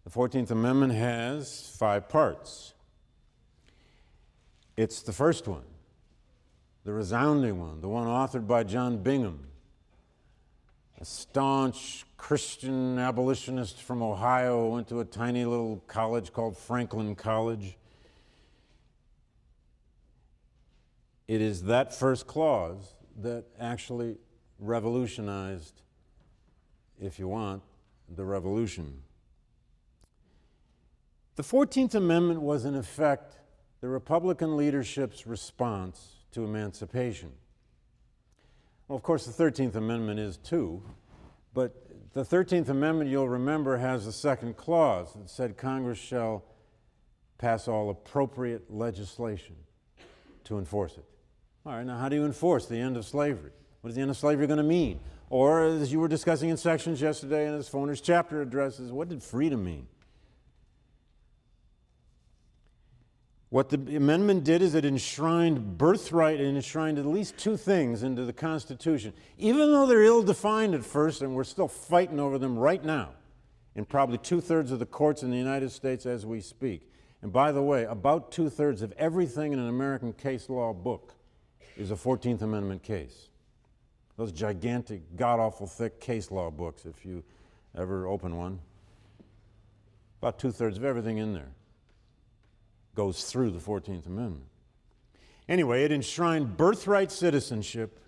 [0.05, 2.75] The 14th Amendment has five parts.
[4.79, 5.65] It's the first one,
[6.85, 9.49] the resounding one, the one authored by John Bingham,
[11.01, 17.77] a staunch Christian abolitionist from Ohio, went to a tiny little college called Franklin College.
[21.27, 24.17] It is that first clause that actually
[24.61, 25.83] revolutionized,
[27.01, 27.65] if you want,
[28.09, 29.03] the revolution.
[31.35, 33.39] The 14th Amendment was, in effect,
[33.81, 37.33] the Republican leadership's response to emancipation.
[38.89, 40.83] Well, of course, the 13th Amendment is too,
[41.55, 41.75] but
[42.13, 46.45] the 13th Amendment, you'll remember, has a second clause that said Congress shall
[47.37, 49.55] pass all appropriate legislation
[50.45, 51.05] to enforce it.
[51.65, 53.53] All right, now how do you enforce the end of slavery?
[53.83, 55.01] What is the end of slavery going to mean?
[55.31, 59.23] Or, as you were discussing in sections yesterday in as Foner's chapter addresses, what did
[59.23, 59.87] freedom mean?
[63.51, 68.27] What the amendment did is it enshrined birthright and enshrined at least two things into
[68.27, 72.59] the Constitution, even though they're ill defined at first, and we're still fighting over them
[72.59, 73.11] right now
[73.75, 76.91] in probably two thirds of the courts in the United States as we speak.
[77.23, 81.15] And by the way, about two thirds of everything in an American case law book
[81.77, 83.31] is a 14th Amendment case.
[84.19, 87.25] Those gigantic, god awful thick case law books, if you
[87.77, 88.59] ever open one.
[90.21, 91.53] About two thirds of everything in there
[92.99, 94.43] goes through the 14th Amendment.
[95.49, 98.01] Anyway, it enshrined birthright citizenship,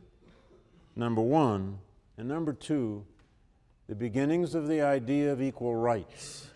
[0.96, 1.78] number one,
[2.18, 3.06] and number two,
[3.86, 6.48] the beginnings of the idea of equal rights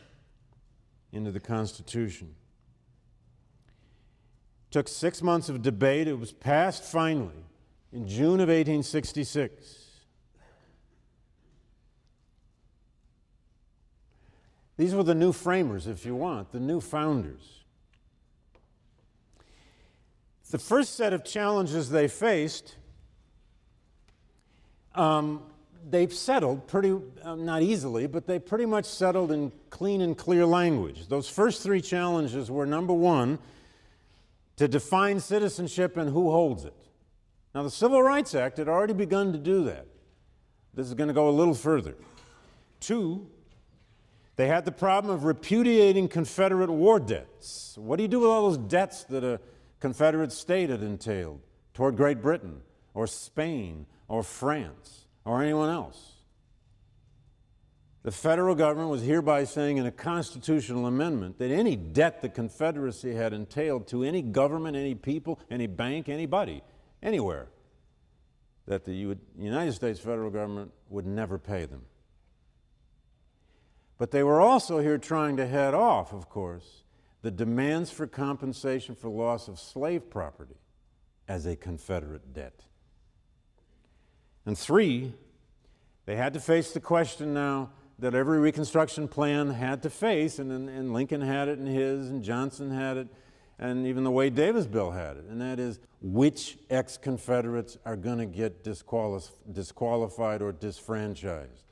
[1.12, 2.34] into the Constitution.
[4.66, 6.08] It took six months of debate.
[6.08, 7.44] It was passed finally
[7.92, 9.84] in June of 1866.
[14.76, 17.63] These were the new framers, if you want, the new founders.
[20.54, 22.76] The first set of challenges they faced,
[24.94, 25.42] um,
[25.90, 30.46] they've settled pretty, uh, not easily, but they pretty much settled in clean and clear
[30.46, 31.08] language.
[31.08, 33.40] Those first three challenges were number one,
[34.54, 36.86] to define citizenship and who holds it.
[37.52, 39.88] Now, the Civil Rights Act had already begun to do that.
[40.72, 41.96] This is going to go a little further.
[42.78, 43.26] Two,
[44.36, 47.76] they had the problem of repudiating Confederate war debts.
[47.76, 49.40] What do you do with all those debts that a
[49.84, 51.40] Confederate state it entailed
[51.74, 52.62] toward Great Britain
[52.94, 56.12] or Spain or France or anyone else.
[58.02, 63.14] The federal government was hereby saying in a constitutional amendment that any debt the Confederacy
[63.14, 66.62] had entailed to any government, any people, any bank, anybody,
[67.02, 67.48] anywhere,
[68.66, 71.82] that the United States federal government would never pay them.
[73.98, 76.83] But they were also here trying to head off, of course,
[77.24, 80.58] the demands for compensation for loss of slave property
[81.26, 82.60] as a Confederate debt.
[84.44, 85.14] And three,
[86.04, 90.52] they had to face the question now that every Reconstruction plan had to face, and,
[90.52, 93.08] and Lincoln had it in his, and Johnson had it,
[93.58, 97.96] and even the Wade Davis bill had it, and that is which ex Confederates are
[97.96, 101.63] going to get disqualif- disqualified or disfranchised.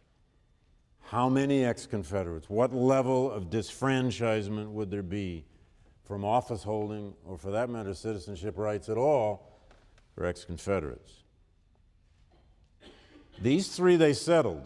[1.13, 2.49] How many ex Confederates?
[2.49, 5.45] What level of disfranchisement would there be
[6.05, 9.61] from office holding, or for that matter, citizenship rights at all,
[10.15, 11.13] for ex Confederates?
[13.43, 14.63] These three they settled,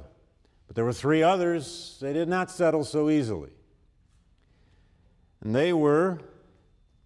[0.68, 3.50] but there were three others they did not settle so easily.
[5.40, 6.20] And they were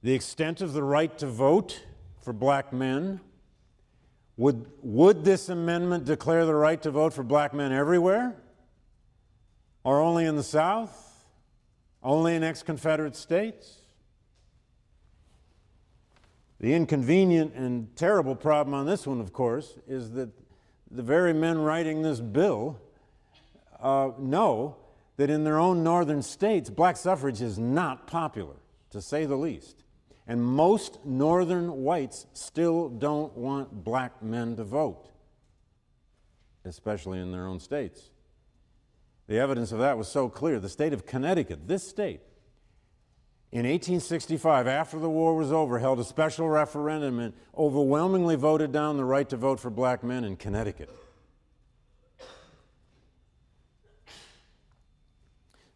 [0.03, 1.83] the extent of the right to vote
[2.21, 3.21] for black men.
[4.37, 8.37] Would, would this amendment declare the right to vote for black men everywhere?
[9.85, 11.25] Or only in the South?
[12.03, 13.81] Only in ex Confederate states?
[16.61, 20.29] The inconvenient and terrible problem on this one, of course, is that
[20.91, 22.79] the very men writing this bill
[23.81, 24.77] uh, know
[25.17, 28.57] that in their own northern states, black suffrage is not popular,
[28.91, 29.85] to say the least.
[30.27, 35.09] And most northern whites still don't want black men to vote,
[36.65, 38.11] especially in their own states.
[39.31, 40.59] The evidence of that was so clear.
[40.59, 42.21] The state of Connecticut, this state,
[43.53, 48.97] in 1865, after the war was over, held a special referendum and overwhelmingly voted down
[48.97, 50.91] the right to vote for black men in Connecticut.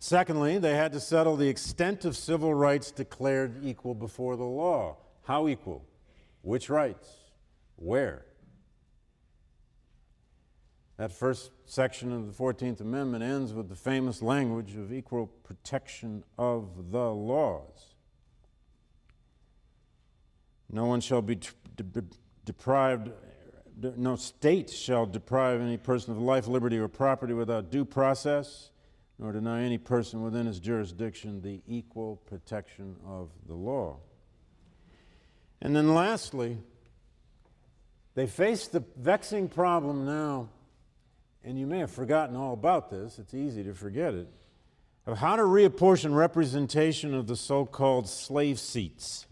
[0.01, 4.97] Secondly, they had to settle the extent of civil rights declared equal before the law.
[5.23, 5.85] How equal?
[6.43, 7.09] Which rights?
[7.77, 8.25] Where?
[10.97, 16.23] That first section of the 14th Amendment ends with the famous language of equal protection
[16.39, 17.95] of the laws.
[20.71, 21.39] No one shall be
[22.45, 23.11] deprived,
[23.81, 28.71] no state shall deprive any person of life, liberty, or property without due process,
[29.19, 33.99] nor deny any person within his jurisdiction the equal protection of the law.
[35.61, 36.59] And then lastly,
[38.15, 40.49] they face the vexing problem now,
[41.45, 44.29] and you may have forgotten all about this, it's easy to forget it,
[45.07, 49.27] of how to reapportion representation of the so called slave seats.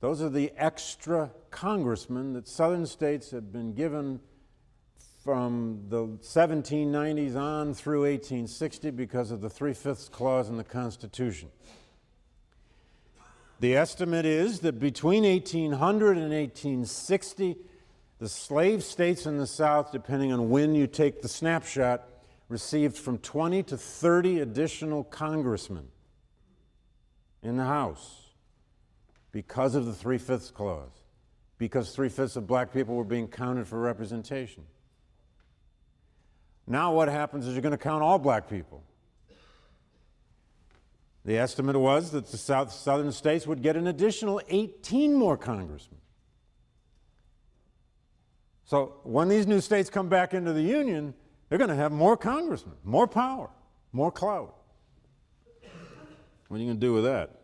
[0.00, 4.20] Those are the extra congressmen that southern states had been given
[5.22, 11.50] from the 1790s on through 1860 because of the three fifths clause in the Constitution.
[13.58, 17.58] The estimate is that between 1800 and 1860,
[18.20, 22.06] the slave states in the South, depending on when you take the snapshot,
[22.50, 25.88] received from 20 to 30 additional congressmen
[27.42, 28.26] in the House
[29.32, 30.90] because of the three fifths clause,
[31.56, 34.64] because three fifths of black people were being counted for representation.
[36.66, 38.84] Now, what happens is you're going to count all black people.
[41.24, 45.99] The estimate was that the South, southern states would get an additional 18 more congressmen.
[48.70, 51.12] So when these new states come back into the Union,
[51.48, 53.50] they're going to have more congressmen, more power,
[53.90, 54.54] more clout.
[56.46, 57.40] What are you going to do with that?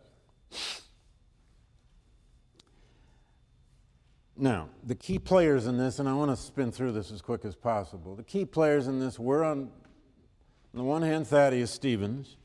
[4.37, 7.45] Now, the key players in this, and I want to spin through this as quick
[7.45, 8.15] as possible.
[8.15, 9.69] The key players in this were, on, on
[10.75, 12.37] the one hand, Thaddeus Stevens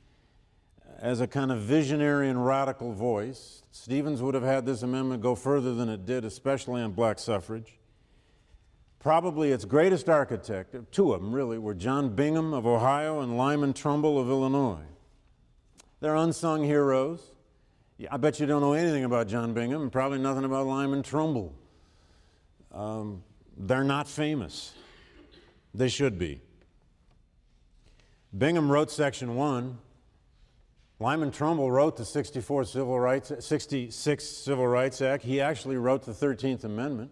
[0.98, 3.62] as a kind of visionary and radical voice.
[3.70, 7.78] Stevens would have had this amendment go further than it did, especially on black suffrage.
[9.02, 13.74] Probably its greatest architect, two of them really, were John Bingham of Ohio and Lyman
[13.74, 14.86] Trumbull of Illinois.
[16.00, 17.32] They're unsung heroes.
[18.10, 21.54] I bet you don't know anything about John Bingham and probably nothing about Lyman Trumbull.
[22.72, 23.24] Um,
[23.58, 24.74] they're not famous.
[25.74, 26.42] They should be.
[28.38, 29.78] Bingham wrote Section 1
[31.02, 35.24] Lyman Trumbull wrote the 64 Civil Rights, 66 Civil Rights Act.
[35.24, 37.10] He actually wrote the 13th Amendment,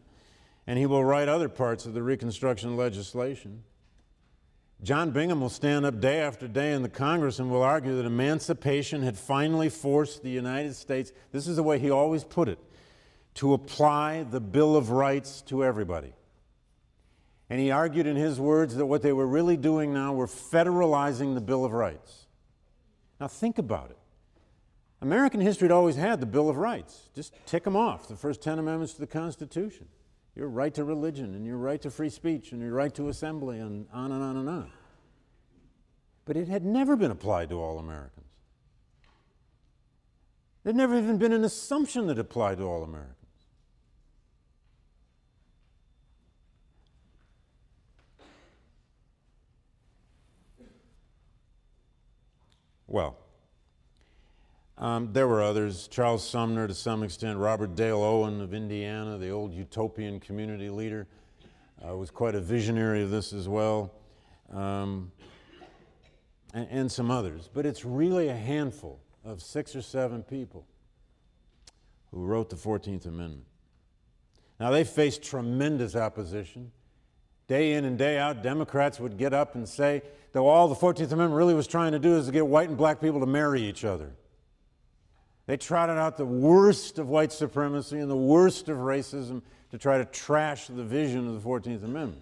[0.69, 3.63] and he will write other parts of the Reconstruction legislation.
[4.83, 8.05] John Bingham will stand up day after day in the Congress and will argue that
[8.05, 12.59] emancipation had finally forced the United States, this is the way he always put it,
[13.33, 16.13] to apply the Bill of Rights to everybody.
[17.49, 21.33] And he argued in his words that what they were really doing now were federalizing
[21.33, 22.27] the Bill of Rights.
[23.19, 23.97] Now, think about it.
[25.01, 27.09] American history had always had the Bill of Rights.
[27.15, 29.87] Just tick them off the first 10 amendments to the Constitution
[30.39, 33.59] your right to religion, and your right to free speech, and your right to assembly,
[33.59, 34.71] and on and on and on.
[36.23, 38.25] But it had never been applied to all Americans.
[40.63, 43.15] There'd never even been an assumption that applied to all Americans.
[52.87, 53.17] Well,
[54.79, 55.87] um, there were others.
[55.87, 61.07] Charles Sumner, to some extent, Robert Dale Owen of Indiana, the old utopian community leader,
[61.85, 63.91] uh, was quite a visionary of this as well,
[64.51, 65.11] um,
[66.53, 67.49] and, and some others.
[67.53, 70.65] But it's really a handful of six or seven people
[72.11, 73.45] who wrote the 14th Amendment.
[74.59, 76.71] Now, they faced tremendous opposition.
[77.47, 80.01] Day in and day out, Democrats would get up and say,
[80.31, 82.77] that all the 14th Amendment really was trying to do is to get white and
[82.77, 84.11] black people to marry each other.
[85.49, 89.41] They trotted out the worst of white supremacy and the worst of racism
[89.71, 92.21] to try to trash the vision of the 14th Amendment.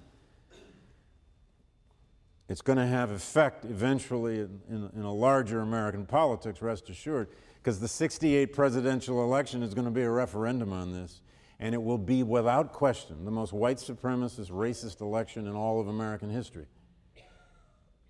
[2.47, 7.27] It's going to have effect eventually in, in, in, a larger American politics, rest assured,
[7.61, 11.19] because the 68 presidential election is going to be a referendum on this,
[11.59, 15.89] and it will be without question the most white supremacist, racist election in all of
[15.89, 16.67] American history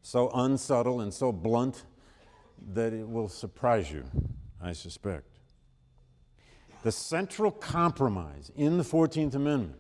[0.04, 1.86] so unsubtle and so blunt
[2.74, 4.04] that it will surprise you,
[4.62, 5.40] I suspect.
[6.84, 9.80] The central compromise in the 14th Amendment,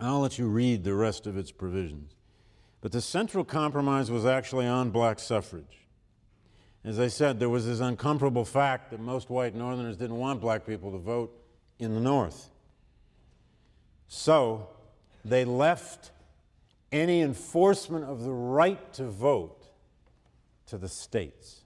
[0.00, 2.14] I'll let you read the rest of its provisions,
[2.80, 5.80] but the central compromise was actually on black suffrage.
[6.84, 10.66] As I said, there was this uncomfortable fact that most white Northerners didn't want black
[10.66, 11.36] people to vote
[11.78, 12.50] in the North.
[14.08, 14.68] So
[15.24, 16.10] they left
[16.90, 19.68] any enforcement of the right to vote
[20.66, 21.59] to the states.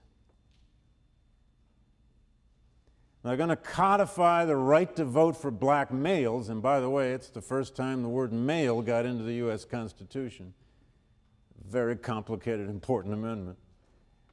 [3.25, 7.11] They're going to codify the right to vote for black males, and by the way,
[7.13, 9.65] it's the first time the word male got into the U.S.
[9.65, 10.53] Constitution.
[11.67, 13.57] Very complicated, important amendment.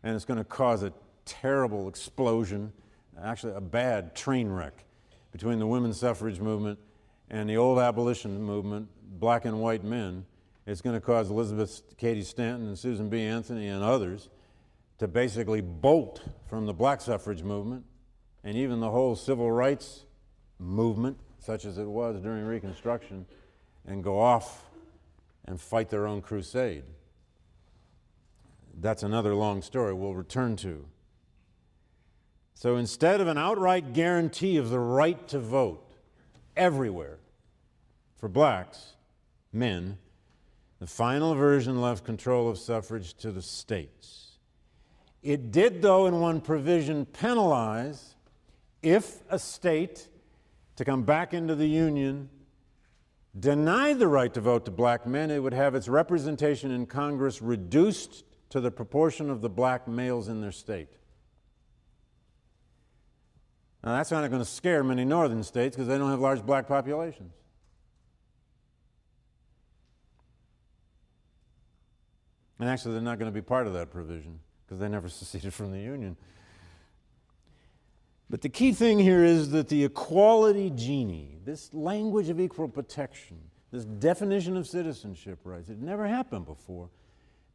[0.03, 0.93] And it's going to cause a
[1.25, 2.71] terrible explosion,
[3.19, 4.85] actually, a bad train wreck
[5.31, 6.79] between the women's suffrage movement
[7.31, 8.89] and the old abolition movement,
[9.19, 10.27] black and white men.
[10.67, 13.23] It's going to cause Elizabeth Cady Stanton and Susan B.
[13.23, 14.29] Anthony and others
[14.99, 17.87] to basically bolt from the black suffrage movement
[18.45, 20.05] and even the whole civil rights
[20.59, 23.27] movement, such as it was during Reconstruction,
[23.87, 24.65] and go off
[25.47, 26.85] and fight their own crusade.
[28.81, 30.87] That's another long story we'll return to.
[32.55, 35.95] So instead of an outright guarantee of the right to vote
[36.57, 37.19] everywhere
[38.17, 38.95] for blacks,
[39.53, 39.99] men,
[40.79, 44.39] the final version left control of suffrage to the states.
[45.23, 48.12] It did, though, in one provision, penalize
[48.83, 50.09] if a state
[50.77, 52.29] to come back into the Union
[53.39, 57.41] denied the right to vote to black men, it would have its representation in Congress
[57.41, 60.89] reduced to the proportion of the black males in their state.
[63.85, 66.69] Now, that's not going to scare many northern states because they don't have large black
[66.69, 67.33] populations.
[72.61, 75.53] And actually, they're not going to be part of that provision because they never seceded
[75.53, 76.17] from the Union.
[78.33, 83.37] But the key thing here is that the equality genie, this language of equal protection,
[83.71, 86.89] this definition of citizenship rights, it never happened before.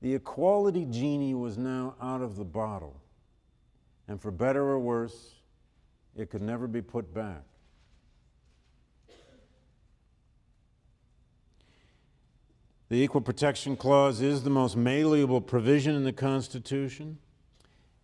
[0.03, 3.01] The equality genie was now out of the bottle.
[4.07, 5.41] And for better or worse,
[6.15, 7.41] it could never be put back.
[12.89, 17.17] The Equal Protection Clause is the most malleable provision in the Constitution.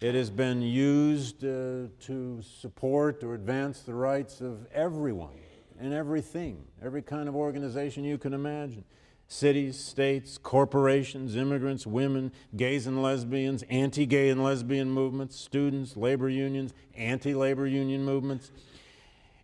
[0.03, 5.39] It has been used uh, to support or advance the rights of everyone
[5.79, 8.83] and everything, every kind of organization you can imagine
[9.29, 16.27] cities, states, corporations, immigrants, women, gays and lesbians, anti gay and lesbian movements, students, labor
[16.27, 18.51] unions, anti labor union movements.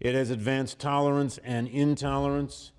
[0.02, 2.74] It has advanced tolerance and intolerance.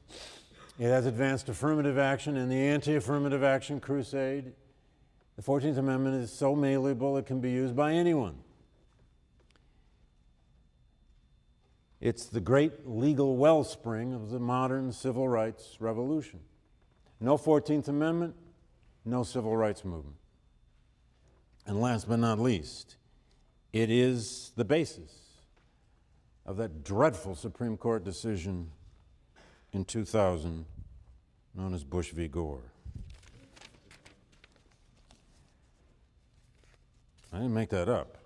[0.79, 4.53] It has advanced affirmative action and the anti affirmative action crusade.
[5.41, 8.35] The 14th Amendment is so malleable it can be used by anyone.
[11.99, 16.41] It's the great legal wellspring of the modern civil rights revolution.
[17.21, 18.35] No 14th Amendment,
[19.07, 20.17] no civil rights movement.
[21.67, 22.97] And last but not least,
[23.73, 25.11] it is the basis
[26.45, 28.73] of that dreadful Supreme Court decision
[29.73, 30.67] in 2000
[31.55, 32.29] known as Bush v.
[32.29, 32.61] Gore.
[37.33, 38.19] I didn't make that up.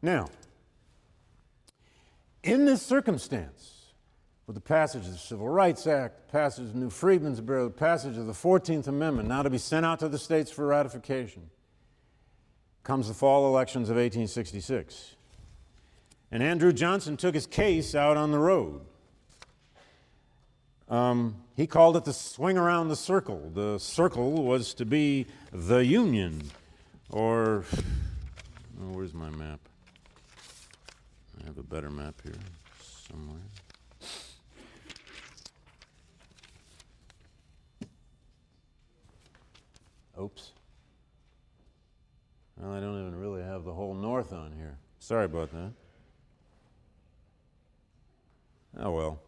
[0.00, 0.28] Now,
[2.42, 3.92] in this circumstance,
[4.46, 7.64] with the passage of the Civil Rights Act, the passage of the New Freedmen's Bureau,
[7.64, 10.66] the passage of the 14th Amendment, now to be sent out to the states for
[10.66, 11.50] ratification,
[12.82, 15.14] comes the fall elections of 1866.
[16.32, 18.80] And Andrew Johnson took his case out on the road.
[20.88, 23.50] Um, he called it the swing around the circle.
[23.54, 26.42] The circle was to be the Union.
[27.12, 27.64] Or,
[28.80, 29.60] oh, where's my map?
[31.40, 32.32] I have a better map here
[33.06, 33.42] somewhere.
[40.18, 40.52] Oops.
[42.56, 44.78] Well, I don't even really have the whole north on here.
[44.98, 45.72] Sorry about that.
[48.78, 49.20] Oh well.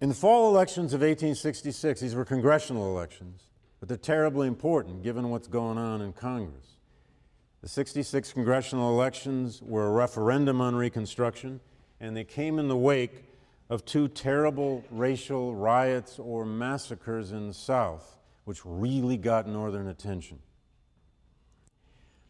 [0.00, 3.45] In the fall elections of 1866, these were congressional elections.
[3.86, 6.78] But they're terribly important given what's going on in Congress.
[7.62, 11.60] The 66 congressional elections were a referendum on Reconstruction,
[12.00, 13.26] and they came in the wake
[13.70, 20.40] of two terrible racial riots or massacres in the South, which really got Northern attention.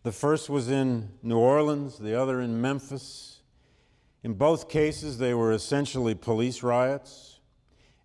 [0.02, 3.40] The first was in New Orleans, the other in Memphis.
[4.22, 7.35] In both cases, they were essentially police riots.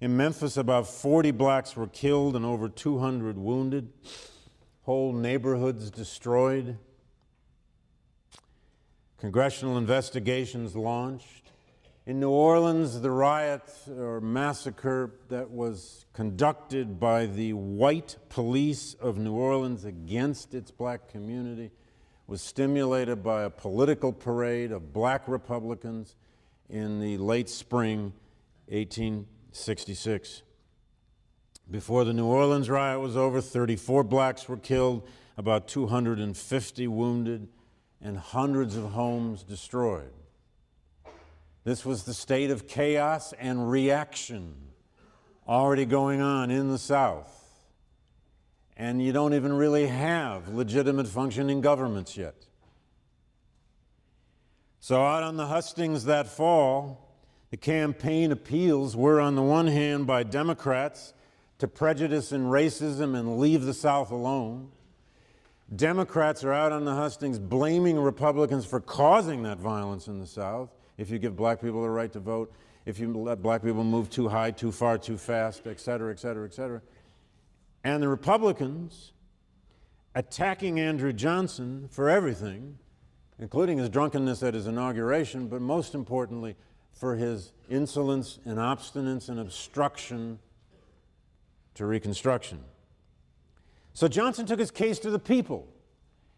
[0.01, 3.93] In Memphis, about 40 blacks were killed and over 200 wounded,
[4.81, 6.79] whole neighborhoods destroyed.
[9.19, 11.51] Congressional investigations launched.
[12.07, 13.61] In New Orleans, the riot
[13.95, 21.09] or massacre that was conducted by the white police of New Orleans against its black
[21.09, 21.69] community
[22.25, 26.15] was stimulated by a political parade of black Republicans
[26.71, 28.13] in the late spring
[28.67, 29.27] 18.
[29.51, 30.43] 66.
[31.69, 37.47] Before the New Orleans riot was over, 34 blacks were killed, about 250 wounded,
[38.01, 40.11] and hundreds of homes destroyed.
[41.63, 44.55] This was the state of chaos and reaction
[45.47, 47.37] already going on in the South.
[48.75, 52.35] And you don't even really have legitimate functioning governments yet.
[54.79, 57.10] So, out on the hustings that fall,
[57.51, 61.13] the campaign appeals were, on the one hand, by Democrats
[61.59, 64.71] to prejudice and racism and leave the South alone.
[65.73, 70.69] Democrats are out on the hustings blaming Republicans for causing that violence in the South.
[70.97, 72.53] If you give black people the right to vote,
[72.85, 76.19] if you let black people move too high, too far, too fast, et cetera, et
[76.19, 76.81] cetera, et cetera.
[77.83, 79.13] And the Republicans
[80.15, 82.77] attacking Andrew Johnson for everything,
[83.39, 86.55] including his drunkenness at his inauguration, but most importantly,
[86.93, 90.39] for his insolence and obstinance and obstruction
[91.75, 92.59] to Reconstruction.
[93.93, 95.67] So Johnson took his case to the people.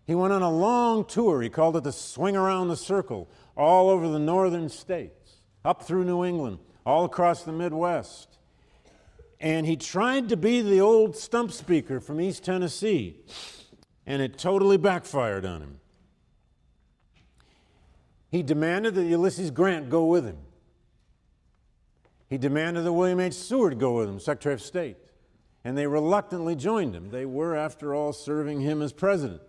[0.05, 1.41] He went on a long tour.
[1.41, 6.03] He called it the Swing Around the Circle, all over the northern states, up through
[6.03, 8.37] New England, all across the Midwest.
[9.39, 13.17] And he tried to be the old stump speaker from East Tennessee,
[14.05, 15.79] and it totally backfired on him.
[18.33, 20.39] He demanded that Ulysses Grant go with him.
[22.29, 23.33] He demanded that William H.
[23.33, 24.97] Seward go with him, Secretary of State
[25.63, 27.09] and they reluctantly joined him.
[27.09, 29.41] They were, after all, serving him as president.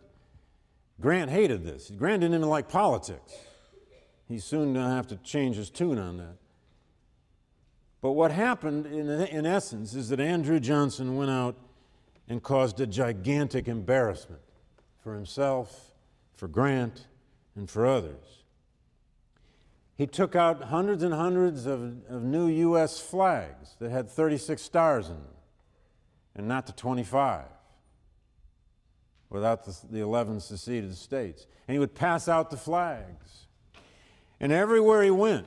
[1.00, 1.90] Grant hated this.
[1.90, 3.32] Grant didn't even like politics.
[4.28, 6.36] He soon going to have to change his tune on that.
[8.00, 11.56] But what happened, in, in essence, is that Andrew Johnson went out
[12.28, 14.40] and caused a gigantic embarrassment
[15.02, 15.94] for himself,
[16.34, 17.06] for Grant,
[17.56, 18.43] and for others.
[19.96, 23.00] He took out hundreds and hundreds of, of new U.S.
[23.00, 25.34] flags that had 36 stars in them
[26.34, 27.44] and not the 25
[29.30, 31.46] without the, the 11 seceded states.
[31.66, 33.46] And he would pass out the flags.
[34.40, 35.46] And everywhere he went,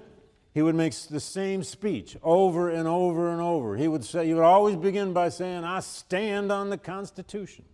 [0.54, 3.76] he would make the same speech over and over and over.
[3.78, 7.66] He would say, he would always begin by saying, I stand on the Constitution.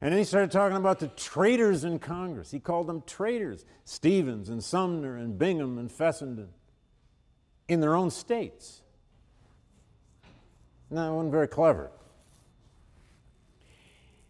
[0.00, 2.50] And then he started talking about the traitors in Congress.
[2.50, 6.48] He called them traitors Stevens and Sumner and Bingham and Fessenden
[7.68, 8.82] in their own states.
[10.90, 11.90] Now, wasn't very clever.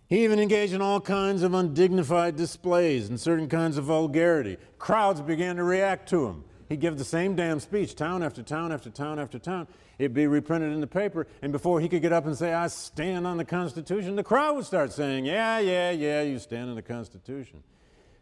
[0.08, 4.56] He even engaged in all kinds of undignified displays and certain kinds of vulgarity.
[4.78, 6.44] Crowds began to react to him.
[6.68, 9.68] He'd give the same damn speech, town after town after town after town.
[9.98, 12.66] It'd be reprinted in the paper, and before he could get up and say, I
[12.66, 16.76] stand on the Constitution, the crowd would start saying, Yeah, yeah, yeah, you stand on
[16.76, 17.62] the Constitution.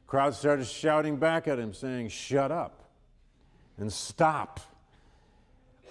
[0.06, 2.90] Crowds started shouting back at him, saying, Shut up
[3.78, 4.60] and stop.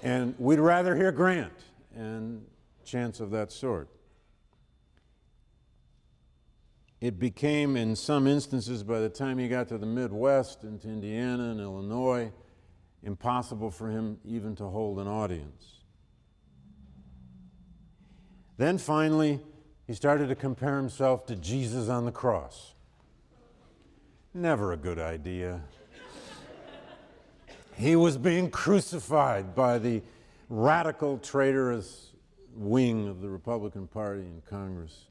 [0.04, 1.54] And we'd rather hear Grant
[1.96, 2.46] and
[2.86, 3.90] chants of that sort.
[7.02, 11.52] It became, in some instances, by the time he got to the Midwest, into Indiana
[11.52, 12.32] and Illinois,
[13.04, 15.82] impossible for him even to hold an audience.
[18.58, 19.42] Then finally,
[19.88, 22.74] he started to compare himself to Jesus on the cross.
[24.34, 25.62] Never a good idea.
[27.76, 30.02] he was being crucified by the
[30.50, 32.12] radical traitorous
[32.56, 35.06] wing of the Republican Party in Congress.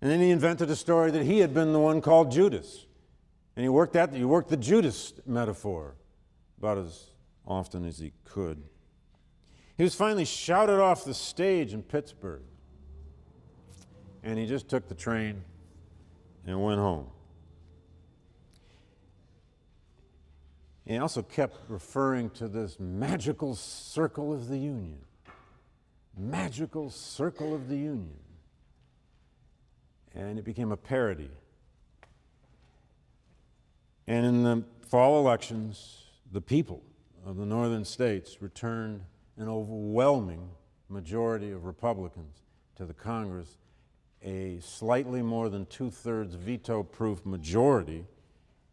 [0.00, 2.86] And then he invented a story that he had been the one called Judas.
[3.56, 5.94] And he worked that he worked the Judas metaphor
[6.58, 7.10] about as
[7.46, 8.62] often as he could.
[9.76, 12.42] He was finally shouted off the stage in Pittsburgh.
[14.22, 15.42] And he just took the train
[16.46, 17.06] and went home.
[20.86, 24.98] He also kept referring to this magical circle of the Union.
[26.16, 28.18] Magical circle of the Union.
[30.14, 31.30] And it became a parody.
[34.06, 36.82] And in the fall elections, the people
[37.24, 39.02] of the northern states returned
[39.36, 40.50] an overwhelming
[40.88, 42.42] majority of Republicans
[42.76, 43.56] to the Congress,
[44.22, 48.04] a slightly more than two thirds veto proof majority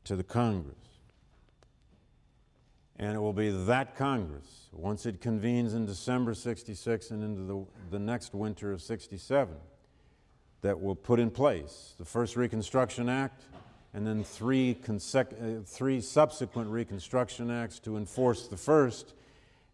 [0.03, 0.75] to the Congress.
[2.97, 7.65] And it will be that Congress, once it convenes in December 66 and into the,
[7.89, 9.55] the next winter of 67,
[10.61, 13.43] that will put in place the first Reconstruction Act
[13.93, 15.23] and then three, uh,
[15.65, 19.13] three subsequent Reconstruction Acts to enforce the first.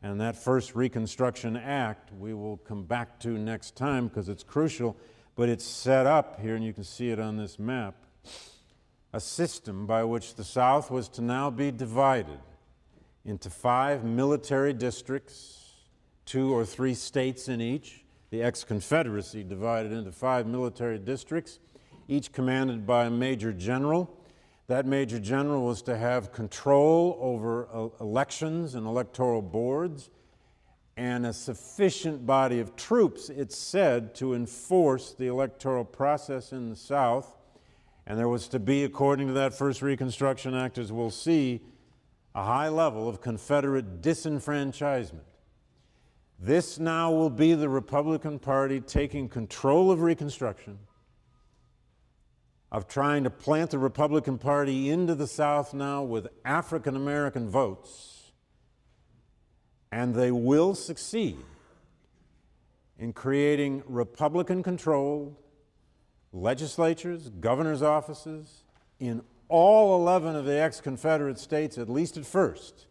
[0.01, 4.95] And that first Reconstruction Act we will come back to next time because it's crucial,
[5.35, 7.95] but it's set up here, and you can see it on this map
[9.13, 12.39] a system by which the South was to now be divided
[13.25, 15.73] into five military districts,
[16.25, 18.03] two or three states in each.
[18.29, 21.59] The ex Confederacy divided into five military districts,
[22.07, 24.13] each commanded by a major general.
[24.67, 30.09] That major general was to have control over uh, elections and electoral boards
[30.97, 36.75] and a sufficient body of troops, it's said, to enforce the electoral process in the
[36.75, 37.37] South.
[38.07, 41.61] And there was to be, according to that first Reconstruction Act, as we'll see,
[42.33, 45.21] a high level of Confederate disenfranchisement.
[46.39, 50.79] This now will be the Republican Party taking control of Reconstruction,
[52.71, 58.31] of trying to plant the Republican Party into the South now with African American votes,
[59.91, 61.37] and they will succeed
[62.99, 65.35] in creating Republican controlled
[66.33, 68.63] legislatures, governor's offices
[68.99, 72.87] in all 11 of the ex Confederate states, at least at first.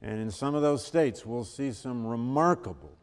[0.00, 2.96] And in some of those states, we'll see some remarkable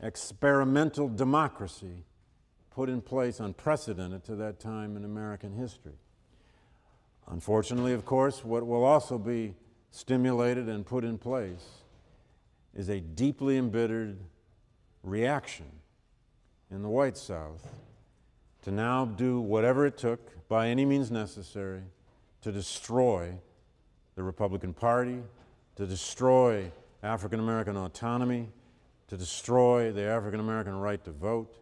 [0.00, 2.04] experimental democracy
[2.80, 5.98] put in place, unprecedented to that time in American history.
[7.26, 9.54] Unfortunately, of course, what will also be
[9.90, 11.82] stimulated and put in place
[12.74, 14.16] is a deeply embittered
[15.02, 15.66] reaction
[16.70, 17.68] in the white South
[18.62, 21.82] to now do whatever it took by any means necessary
[22.40, 23.30] to destroy
[24.14, 25.18] the Republican Party,
[25.76, 26.72] to destroy
[27.02, 28.48] African American autonomy,
[29.08, 31.59] to destroy the African American right to vote.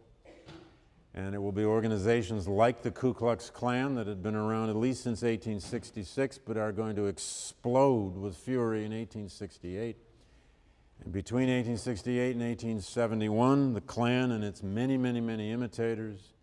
[1.13, 4.75] And it will be organizations like the Ku Klux Klan that had been around at
[4.75, 9.97] least since 1866 but are going to explode with fury in 1868.
[11.03, 16.33] And between 1868 and 1871, the Klan and its many, many, many imitators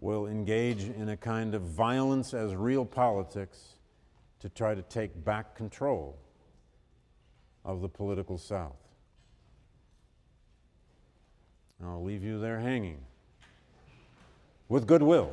[0.00, 3.74] will engage in a kind of violence as real politics
[4.40, 6.18] to try to take back control
[7.64, 8.76] of the political South.
[11.84, 13.04] I'll leave you there hanging
[14.68, 15.32] with goodwill.